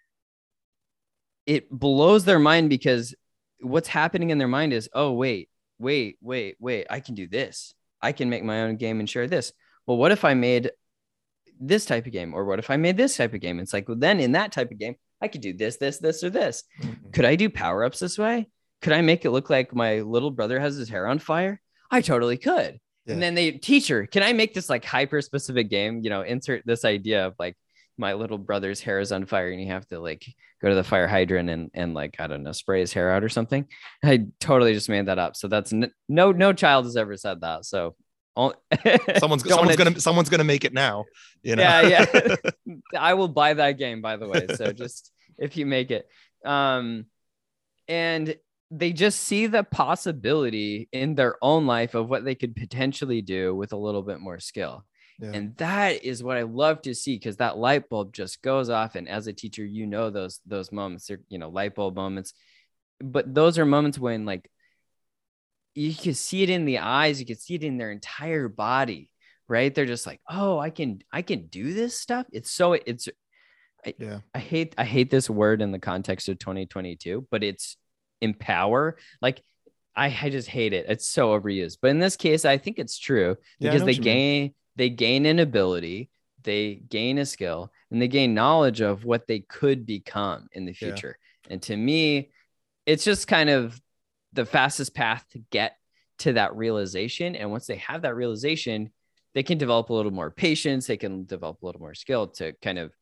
it 1.47 1.71
blows 1.71 2.25
their 2.25 2.39
mind 2.39 2.71
because 2.71 3.15
what's 3.61 3.89
happening 3.89 4.31
in 4.31 4.39
their 4.39 4.49
mind 4.49 4.73
is, 4.73 4.89
oh, 4.93 5.13
wait, 5.13 5.49
wait, 5.79 6.17
wait, 6.21 6.57
wait, 6.59 6.87
I 6.91 7.01
can 7.01 7.15
do 7.15 7.27
this. 7.27 7.75
I 8.01 8.13
can 8.13 8.31
make 8.31 8.43
my 8.43 8.63
own 8.63 8.77
game 8.77 9.01
and 9.01 9.09
share 9.09 9.27
this. 9.27 9.53
Well, 9.87 9.97
what 9.97 10.13
if 10.13 10.25
I 10.25 10.35
made 10.35 10.71
this 11.61 11.85
type 11.85 12.07
of 12.07 12.13
game? 12.13 12.35
Or 12.35 12.45
what 12.45 12.59
if 12.59 12.71
I 12.71 12.77
made 12.77 12.97
this 12.97 13.17
type 13.17 13.35
of 13.35 13.41
game? 13.41 13.61
It's 13.61 13.73
like, 13.73 13.89
well, 13.89 13.99
then 13.99 14.21
in 14.21 14.33
that 14.33 14.53
type 14.53 14.71
of 14.71 14.79
game, 14.79 14.97
I 15.21 15.29
could 15.29 15.41
do 15.41 15.53
this, 15.53 15.77
this, 15.77 15.99
this, 15.99 16.25
or 16.25 16.31
this. 16.31 16.65
Mm-hmm. 16.83 17.11
Could 17.11 17.25
I 17.25 17.37
do 17.37 17.49
power 17.49 17.85
ups 17.85 17.99
this 17.99 18.19
way? 18.19 18.49
Could 18.83 18.93
I 18.93 19.01
make 19.01 19.25
it 19.25 19.31
look 19.31 19.49
like 19.49 19.75
my 19.75 20.01
little 20.01 20.31
brother 20.31 20.61
has 20.61 20.77
his 20.77 20.89
hair 20.89 21.07
on 21.07 21.19
fire? 21.19 21.61
I 21.91 22.01
totally 22.01 22.37
could. 22.37 22.81
Yeah. 23.07 23.15
And 23.15 23.23
then 23.23 23.35
they 23.35 23.53
teacher, 23.53 24.07
can 24.07 24.23
I 24.23 24.33
make 24.33 24.55
this 24.55 24.71
like 24.71 24.85
hyper 24.85 25.21
specific 25.21 25.69
game? 25.69 26.01
You 26.03 26.11
know, 26.11 26.23
insert 26.23 26.63
this 26.65 26.85
idea 26.85 27.27
of 27.27 27.35
like 27.39 27.57
my 27.97 28.15
little 28.15 28.39
brother's 28.39 28.81
hair 28.81 28.99
is 29.01 29.13
on 29.13 29.27
fire 29.27 29.51
and 29.51 29.61
you 29.61 29.69
have 29.69 29.87
to 29.89 30.01
like 30.01 30.27
go 30.61 30.69
to 30.69 30.75
the 30.75 30.85
fire 30.85 31.07
hydrant 31.07 31.51
and 31.51 31.71
and 31.75 31.95
like 31.95 32.17
I 32.19 32.27
don't 32.27 32.43
know 32.43 32.53
spray 32.53 32.81
his 32.81 32.93
hair 32.93 33.11
out 33.11 33.23
or 33.23 33.29
something. 33.29 33.67
I 34.03 34.27
totally 34.41 34.75
just 34.75 34.89
made 34.89 35.07
that 35.07 35.19
up. 35.19 35.37
So 35.37 35.49
that's 35.49 35.73
n- 35.73 35.93
no 36.09 36.33
no 36.33 36.53
child 36.53 36.87
has 36.87 36.97
ever 36.97 37.17
said 37.17 37.43
that. 37.43 37.65
So 37.67 37.95
someone's 39.19 39.49
someone's 39.49 39.77
gonna 39.77 40.01
someone's 40.01 40.29
gonna 40.29 40.45
make 40.45 40.65
it 40.65 40.73
now. 40.73 41.05
You 41.43 41.57
know? 41.57 41.63
Yeah, 41.63 42.07
yeah. 42.15 42.37
I 42.99 43.15
will 43.15 43.29
buy 43.29 43.55
that 43.55 43.73
game 43.79 44.01
by 44.03 44.17
the 44.17 44.27
way. 44.27 44.47
So 44.55 44.73
just 44.73 45.13
if 45.39 45.57
you 45.57 45.67
make 45.67 45.91
it, 45.91 46.09
um, 46.45 47.07
and 47.87 48.37
they 48.71 48.93
just 48.93 49.21
see 49.21 49.47
the 49.47 49.63
possibility 49.63 50.89
in 50.93 51.15
their 51.15 51.37
own 51.43 51.67
life 51.67 51.95
of 51.95 52.09
what 52.09 52.25
they 52.25 52.35
could 52.35 52.57
potentially 52.57 53.23
do 53.23 53.55
with 53.55 53.73
a 53.73 53.77
little 53.77 54.03
bit 54.03 54.21
more 54.21 54.41
skill. 54.41 54.85
Yeah. 55.21 55.31
And 55.33 55.57
that 55.59 56.05
is 56.05 56.23
what 56.25 56.37
I 56.37 56.43
love 56.43 56.83
to 56.83 56.95
see 56.95 57.17
because 57.17 57.37
that 57.37 57.57
light 57.57 57.89
bulb 57.89 58.13
just 58.13 58.43
goes 58.43 58.69
off. 58.69 58.97
And 58.97 59.09
as 59.09 59.27
a 59.27 59.33
teacher, 59.33 59.65
you 59.65 59.87
know 59.87 60.11
those 60.11 60.41
those 60.47 60.73
moments, 60.73 61.07
they're 61.07 61.21
you 61.29 61.39
know, 61.39 61.51
light 61.51 61.75
bulb 61.75 61.95
moments. 61.95 62.35
But 63.01 63.33
those 63.33 63.59
are 63.59 63.65
moments 63.65 63.99
when 63.99 64.25
like 64.25 64.51
you 65.75 65.95
can 65.95 66.15
see 66.15 66.43
it 66.43 66.51
in 66.51 66.65
the 66.65 66.79
eyes, 66.79 67.21
you 67.21 67.27
can 67.27 67.37
see 67.37 67.55
it 67.55 67.65
in 67.65 67.79
their 67.79 67.91
entire 67.91 68.49
body, 68.49 69.11
right? 69.49 69.73
They're 69.73 69.87
just 69.87 70.07
like, 70.07 70.21
oh, 70.29 70.59
I 70.59 70.71
can 70.71 71.03
I 71.13 71.23
can 71.23 71.47
do 71.47 71.73
this 71.73 71.99
stuff. 71.99 72.27
It's 72.33 72.51
so 72.51 72.73
it's 72.73 73.09
I, 73.87 73.95
yeah. 73.99 74.21
I 74.35 74.39
hate 74.39 74.75
I 74.79 74.85
hate 74.85 75.11
this 75.11 75.31
word 75.31 75.63
in 75.63 75.71
the 75.71 75.79
context 75.79 76.29
of 76.29 76.39
2022, 76.39 77.29
but 77.31 77.45
it's 77.45 77.77
empower. 78.25 78.97
Like 79.23 79.43
I, 79.97 80.07
I 80.07 80.31
just 80.31 80.49
hate 80.49 80.73
it. 80.73 80.87
It's 80.89 81.07
so 81.07 81.39
overused. 81.39 81.79
But 81.81 81.91
in 81.93 81.99
this 81.99 82.17
case, 82.17 82.45
I 82.45 82.59
think 82.59 82.79
it's 82.79 82.99
true 82.99 83.37
because 83.61 83.81
yeah, 83.81 83.87
they 83.87 83.95
gain 83.95 84.43
mean. 84.43 84.55
they 84.77 84.91
gain 84.91 85.27
an 85.27 85.39
ability, 85.39 86.11
they 86.43 86.83
gain 86.89 87.19
a 87.19 87.27
skill, 87.27 87.71
and 87.91 88.03
they 88.03 88.09
gain 88.09 88.35
knowledge 88.35 88.81
of 88.81 89.05
what 89.05 89.27
they 89.27 89.41
could 89.41 89.87
become 89.87 90.49
in 90.53 90.65
the 90.65 90.73
future. 90.73 91.17
Yeah. 91.47 91.53
And 91.53 91.63
to 91.63 91.77
me, 91.77 92.31
it's 92.87 93.05
just 93.05 93.29
kind 93.29 93.51
of 93.51 93.81
the 94.33 94.45
fastest 94.45 94.95
path 94.95 95.25
to 95.31 95.39
get 95.51 95.77
to 96.19 96.33
that 96.35 96.57
realization. 96.57 97.37
And 97.37 97.51
once 97.51 97.67
they 97.67 97.77
have 97.77 98.03
that 98.03 98.17
realization, 98.17 98.91
they 99.35 99.43
can 99.43 99.59
develop 99.59 99.91
a 99.91 99.95
little 99.95 100.13
more 100.13 100.31
patience, 100.31 100.87
they 100.87 100.97
can 100.97 101.25
develop 101.25 101.63
a 101.63 101.67
little 101.67 101.81
more 101.81 101.95
skill 101.95 102.29
to 102.29 102.53
kind 102.63 102.79
of 102.79 102.93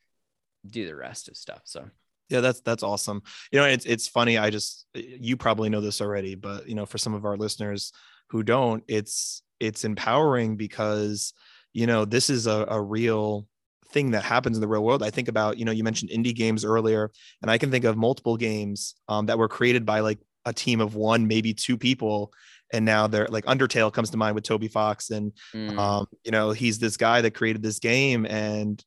do 0.66 0.86
the 0.86 0.94
rest 0.94 1.28
of 1.28 1.36
stuff. 1.36 1.62
So 1.64 1.88
yeah, 2.32 2.40
that's 2.40 2.60
that's 2.60 2.82
awesome. 2.82 3.22
You 3.52 3.60
know, 3.60 3.66
it's 3.66 3.84
it's 3.84 4.08
funny. 4.08 4.38
I 4.38 4.50
just 4.50 4.86
you 4.94 5.36
probably 5.36 5.68
know 5.68 5.80
this 5.80 6.00
already, 6.00 6.34
but 6.34 6.66
you 6.66 6.74
know, 6.74 6.86
for 6.86 6.98
some 6.98 7.14
of 7.14 7.24
our 7.24 7.36
listeners 7.36 7.92
who 8.30 8.42
don't, 8.42 8.82
it's 8.88 9.42
it's 9.60 9.84
empowering 9.84 10.56
because 10.56 11.34
you 11.72 11.86
know 11.86 12.04
this 12.04 12.30
is 12.30 12.46
a, 12.46 12.66
a 12.68 12.80
real 12.80 13.46
thing 13.92 14.12
that 14.12 14.24
happens 14.24 14.56
in 14.56 14.60
the 14.62 14.68
real 14.68 14.82
world. 14.82 15.02
I 15.02 15.10
think 15.10 15.28
about 15.28 15.58
you 15.58 15.64
know 15.64 15.72
you 15.72 15.84
mentioned 15.84 16.10
indie 16.10 16.34
games 16.34 16.64
earlier, 16.64 17.10
and 17.42 17.50
I 17.50 17.58
can 17.58 17.70
think 17.70 17.84
of 17.84 17.96
multiple 17.96 18.36
games 18.36 18.94
um, 19.08 19.26
that 19.26 19.38
were 19.38 19.48
created 19.48 19.84
by 19.84 20.00
like 20.00 20.18
a 20.44 20.52
team 20.52 20.80
of 20.80 20.94
one, 20.96 21.28
maybe 21.28 21.54
two 21.54 21.76
people, 21.76 22.32
and 22.72 22.84
now 22.84 23.06
they're 23.06 23.28
like 23.28 23.44
Undertale 23.44 23.92
comes 23.92 24.10
to 24.10 24.16
mind 24.16 24.34
with 24.34 24.44
Toby 24.44 24.68
Fox, 24.68 25.10
and 25.10 25.32
mm. 25.54 25.78
um, 25.78 26.06
you 26.24 26.30
know 26.30 26.50
he's 26.50 26.78
this 26.78 26.96
guy 26.96 27.20
that 27.20 27.34
created 27.34 27.62
this 27.62 27.78
game, 27.78 28.24
and 28.26 28.82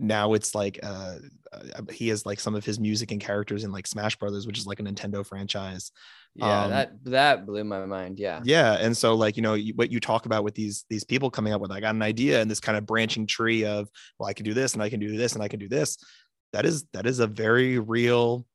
now 0.00 0.32
it's 0.32 0.54
like 0.54 0.80
uh, 0.82 1.16
uh, 1.52 1.82
he 1.92 2.08
has 2.08 2.24
like 2.24 2.40
some 2.40 2.54
of 2.54 2.64
his 2.64 2.80
music 2.80 3.12
and 3.12 3.20
characters 3.20 3.64
in 3.64 3.72
like 3.72 3.86
Smash 3.86 4.16
Brothers, 4.16 4.46
which 4.46 4.58
is 4.58 4.66
like 4.66 4.80
a 4.80 4.82
Nintendo 4.82 5.24
franchise. 5.24 5.92
Yeah, 6.34 6.64
um, 6.64 6.70
that 6.70 7.04
that 7.04 7.46
blew 7.46 7.64
my 7.64 7.84
mind. 7.86 8.18
Yeah. 8.18 8.40
Yeah, 8.42 8.74
and 8.80 8.96
so 8.96 9.14
like 9.14 9.36
you 9.36 9.42
know 9.42 9.58
what 9.74 9.92
you 9.92 10.00
talk 10.00 10.26
about 10.26 10.42
with 10.42 10.54
these 10.54 10.84
these 10.88 11.04
people 11.04 11.30
coming 11.30 11.52
up 11.52 11.60
with 11.60 11.70
I 11.70 11.80
got 11.80 11.94
an 11.94 12.02
idea 12.02 12.40
and 12.40 12.50
this 12.50 12.60
kind 12.60 12.78
of 12.78 12.86
branching 12.86 13.26
tree 13.26 13.64
of 13.64 13.88
well 14.18 14.28
I 14.28 14.32
can 14.32 14.44
do 14.44 14.54
this 14.54 14.74
and 14.74 14.82
I 14.82 14.88
can 14.88 15.00
do 15.00 15.16
this 15.16 15.34
and 15.34 15.42
I 15.42 15.48
can 15.48 15.60
do 15.60 15.68
this. 15.68 15.98
That 16.52 16.64
is 16.64 16.84
that 16.92 17.06
is 17.06 17.18
a 17.18 17.26
very 17.26 17.78
real 17.78 18.46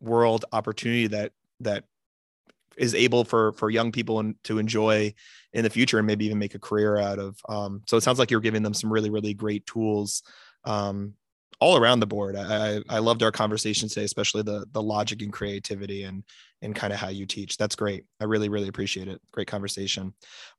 world 0.00 0.44
opportunity 0.52 1.08
that 1.08 1.32
that 1.60 1.84
is 2.76 2.94
able 2.94 3.24
for 3.24 3.52
for 3.52 3.70
young 3.70 3.92
people 3.92 4.32
to 4.44 4.58
enjoy 4.58 5.12
in 5.52 5.64
the 5.64 5.70
future 5.70 5.98
and 5.98 6.06
maybe 6.06 6.26
even 6.26 6.38
make 6.38 6.54
a 6.54 6.58
career 6.58 6.96
out 6.96 7.18
of. 7.18 7.36
Um, 7.48 7.82
so 7.86 7.96
it 7.96 8.02
sounds 8.02 8.18
like 8.18 8.30
you're 8.30 8.40
giving 8.40 8.62
them 8.62 8.74
some 8.74 8.92
really 8.92 9.10
really 9.10 9.34
great 9.34 9.66
tools 9.66 10.22
um, 10.66 11.14
all 11.60 11.76
around 11.76 12.00
the 12.00 12.06
board. 12.06 12.36
I, 12.36 12.82
I 12.88 12.98
loved 12.98 13.22
our 13.22 13.32
conversation 13.32 13.88
today, 13.88 14.04
especially 14.04 14.42
the 14.42 14.66
the 14.72 14.82
logic 14.82 15.22
and 15.22 15.32
creativity 15.32 16.02
and 16.02 16.22
and 16.62 16.74
kind 16.74 16.92
of 16.92 16.98
how 16.98 17.08
you 17.08 17.26
teach. 17.26 17.56
That's 17.56 17.76
great. 17.76 18.04
I 18.20 18.24
really 18.24 18.48
really 18.48 18.68
appreciate 18.68 19.08
it. 19.08 19.20
Great 19.32 19.48
conversation. 19.48 20.12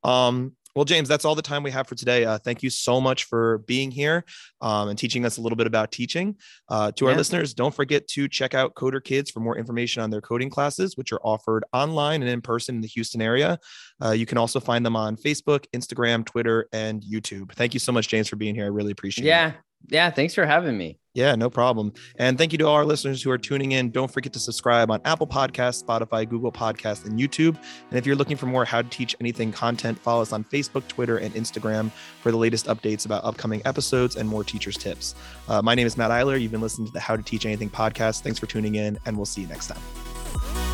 Um, 0.04 0.56
well, 0.78 0.86
James, 0.86 1.10
that's 1.10 1.26
all 1.26 1.34
the 1.34 1.42
time 1.42 1.64
we 1.64 1.72
have 1.72 1.88
for 1.88 1.96
today. 1.96 2.24
Uh, 2.24 2.38
thank 2.38 2.62
you 2.62 2.70
so 2.70 3.02
much 3.02 3.24
for 3.24 3.58
being 3.66 3.90
here 3.90 4.24
um, 4.62 4.90
and 4.90 5.00
teaching 5.00 5.26
us 5.26 5.38
a 5.38 5.42
little 5.42 5.56
bit 5.56 5.66
about 5.66 5.92
teaching. 5.92 6.36
Uh, 6.70 6.92
to 6.92 7.06
yeah. 7.06 7.12
our 7.12 7.18
listeners, 7.18 7.56
don't 7.56 7.74
forget 7.74 8.08
to 8.10 8.28
check 8.28 8.54
out 8.54 8.76
Coder 8.76 9.04
Kids 9.04 9.32
for 9.32 9.40
more 9.40 9.58
information 9.58 10.04
on 10.04 10.12
their 10.12 10.22
coding 10.22 10.52
classes, 10.52 10.96
which 10.96 11.12
are 11.12 11.20
offered 11.24 11.66
online 11.74 12.22
and 12.22 12.30
in 12.30 12.42
person 12.42 12.76
in 12.76 12.82
the 12.82 12.88
Houston 12.90 13.24
area. 13.24 13.58
Uh, 14.06 14.12
you 14.12 14.28
can 14.28 14.38
also 14.38 14.60
find 14.60 14.86
them 14.86 14.96
on 14.96 15.16
Facebook, 15.18 15.66
Instagram, 15.76 16.24
Twitter, 16.24 16.70
and 16.72 17.02
YouTube. 17.02 17.54
Thank 17.54 17.74
you 17.74 17.80
so 17.80 17.92
much, 17.92 18.08
James, 18.08 18.28
for 18.28 18.36
being 18.36 18.54
here. 18.54 18.66
I 18.66 18.70
really 18.70 18.92
appreciate 18.92 19.26
yeah. 19.26 19.48
it. 19.48 19.54
Yeah. 19.54 19.62
Yeah, 19.90 20.10
thanks 20.12 20.34
for 20.34 20.46
having 20.46 20.78
me. 20.78 21.00
Yeah, 21.18 21.34
no 21.34 21.50
problem. 21.50 21.94
And 22.18 22.38
thank 22.38 22.52
you 22.52 22.60
to 22.60 22.68
all 22.68 22.76
our 22.76 22.86
listeners 22.86 23.24
who 23.24 23.32
are 23.32 23.40
tuning 23.40 23.72
in. 23.72 23.90
Don't 23.90 24.12
forget 24.12 24.32
to 24.34 24.40
subscribe 24.40 24.92
on 24.92 25.02
Apple 25.04 25.26
Podcasts, 25.26 25.84
Spotify, 25.84 26.30
Google 26.30 26.52
Podcasts, 26.52 27.06
and 27.06 27.20
YouTube. 27.20 27.58
And 27.90 27.98
if 27.98 28.06
you're 28.06 28.16
looking 28.16 28.38
for 28.38 28.46
more 28.46 28.64
How 28.64 28.84
to 28.84 28.88
Teach 28.88 29.16
Anything 29.20 29.52
content, 29.52 29.98
follow 29.98 30.22
us 30.22 30.32
on 30.32 30.44
Facebook, 30.44 30.88
Twitter, 30.88 31.18
and 31.18 31.34
Instagram 31.34 31.92
for 32.22 32.30
the 32.30 32.38
latest 32.38 32.68
updates 32.68 33.08
about 33.08 33.24
upcoming 33.24 33.64
episodes 33.66 34.16
and 34.16 34.30
more 34.30 34.44
teachers' 34.44 34.78
tips. 34.78 35.16
Uh, 35.48 35.60
my 35.60 35.74
name 35.74 35.88
is 35.88 35.98
Matt 35.98 36.12
Eiler. 36.12 36.40
You've 36.40 36.52
been 36.52 36.62
listening 36.62 36.86
to 36.86 36.94
the 36.94 37.00
How 37.00 37.16
to 37.16 37.24
Teach 37.24 37.48
Anything 37.48 37.72
podcast. 37.72 38.22
Thanks 38.22 38.38
for 38.38 38.46
tuning 38.46 38.76
in, 38.76 39.00
and 39.08 39.18
we'll 39.18 39.26
see 39.26 39.42
you 39.42 39.48
next 39.48 39.70
time. 39.70 40.67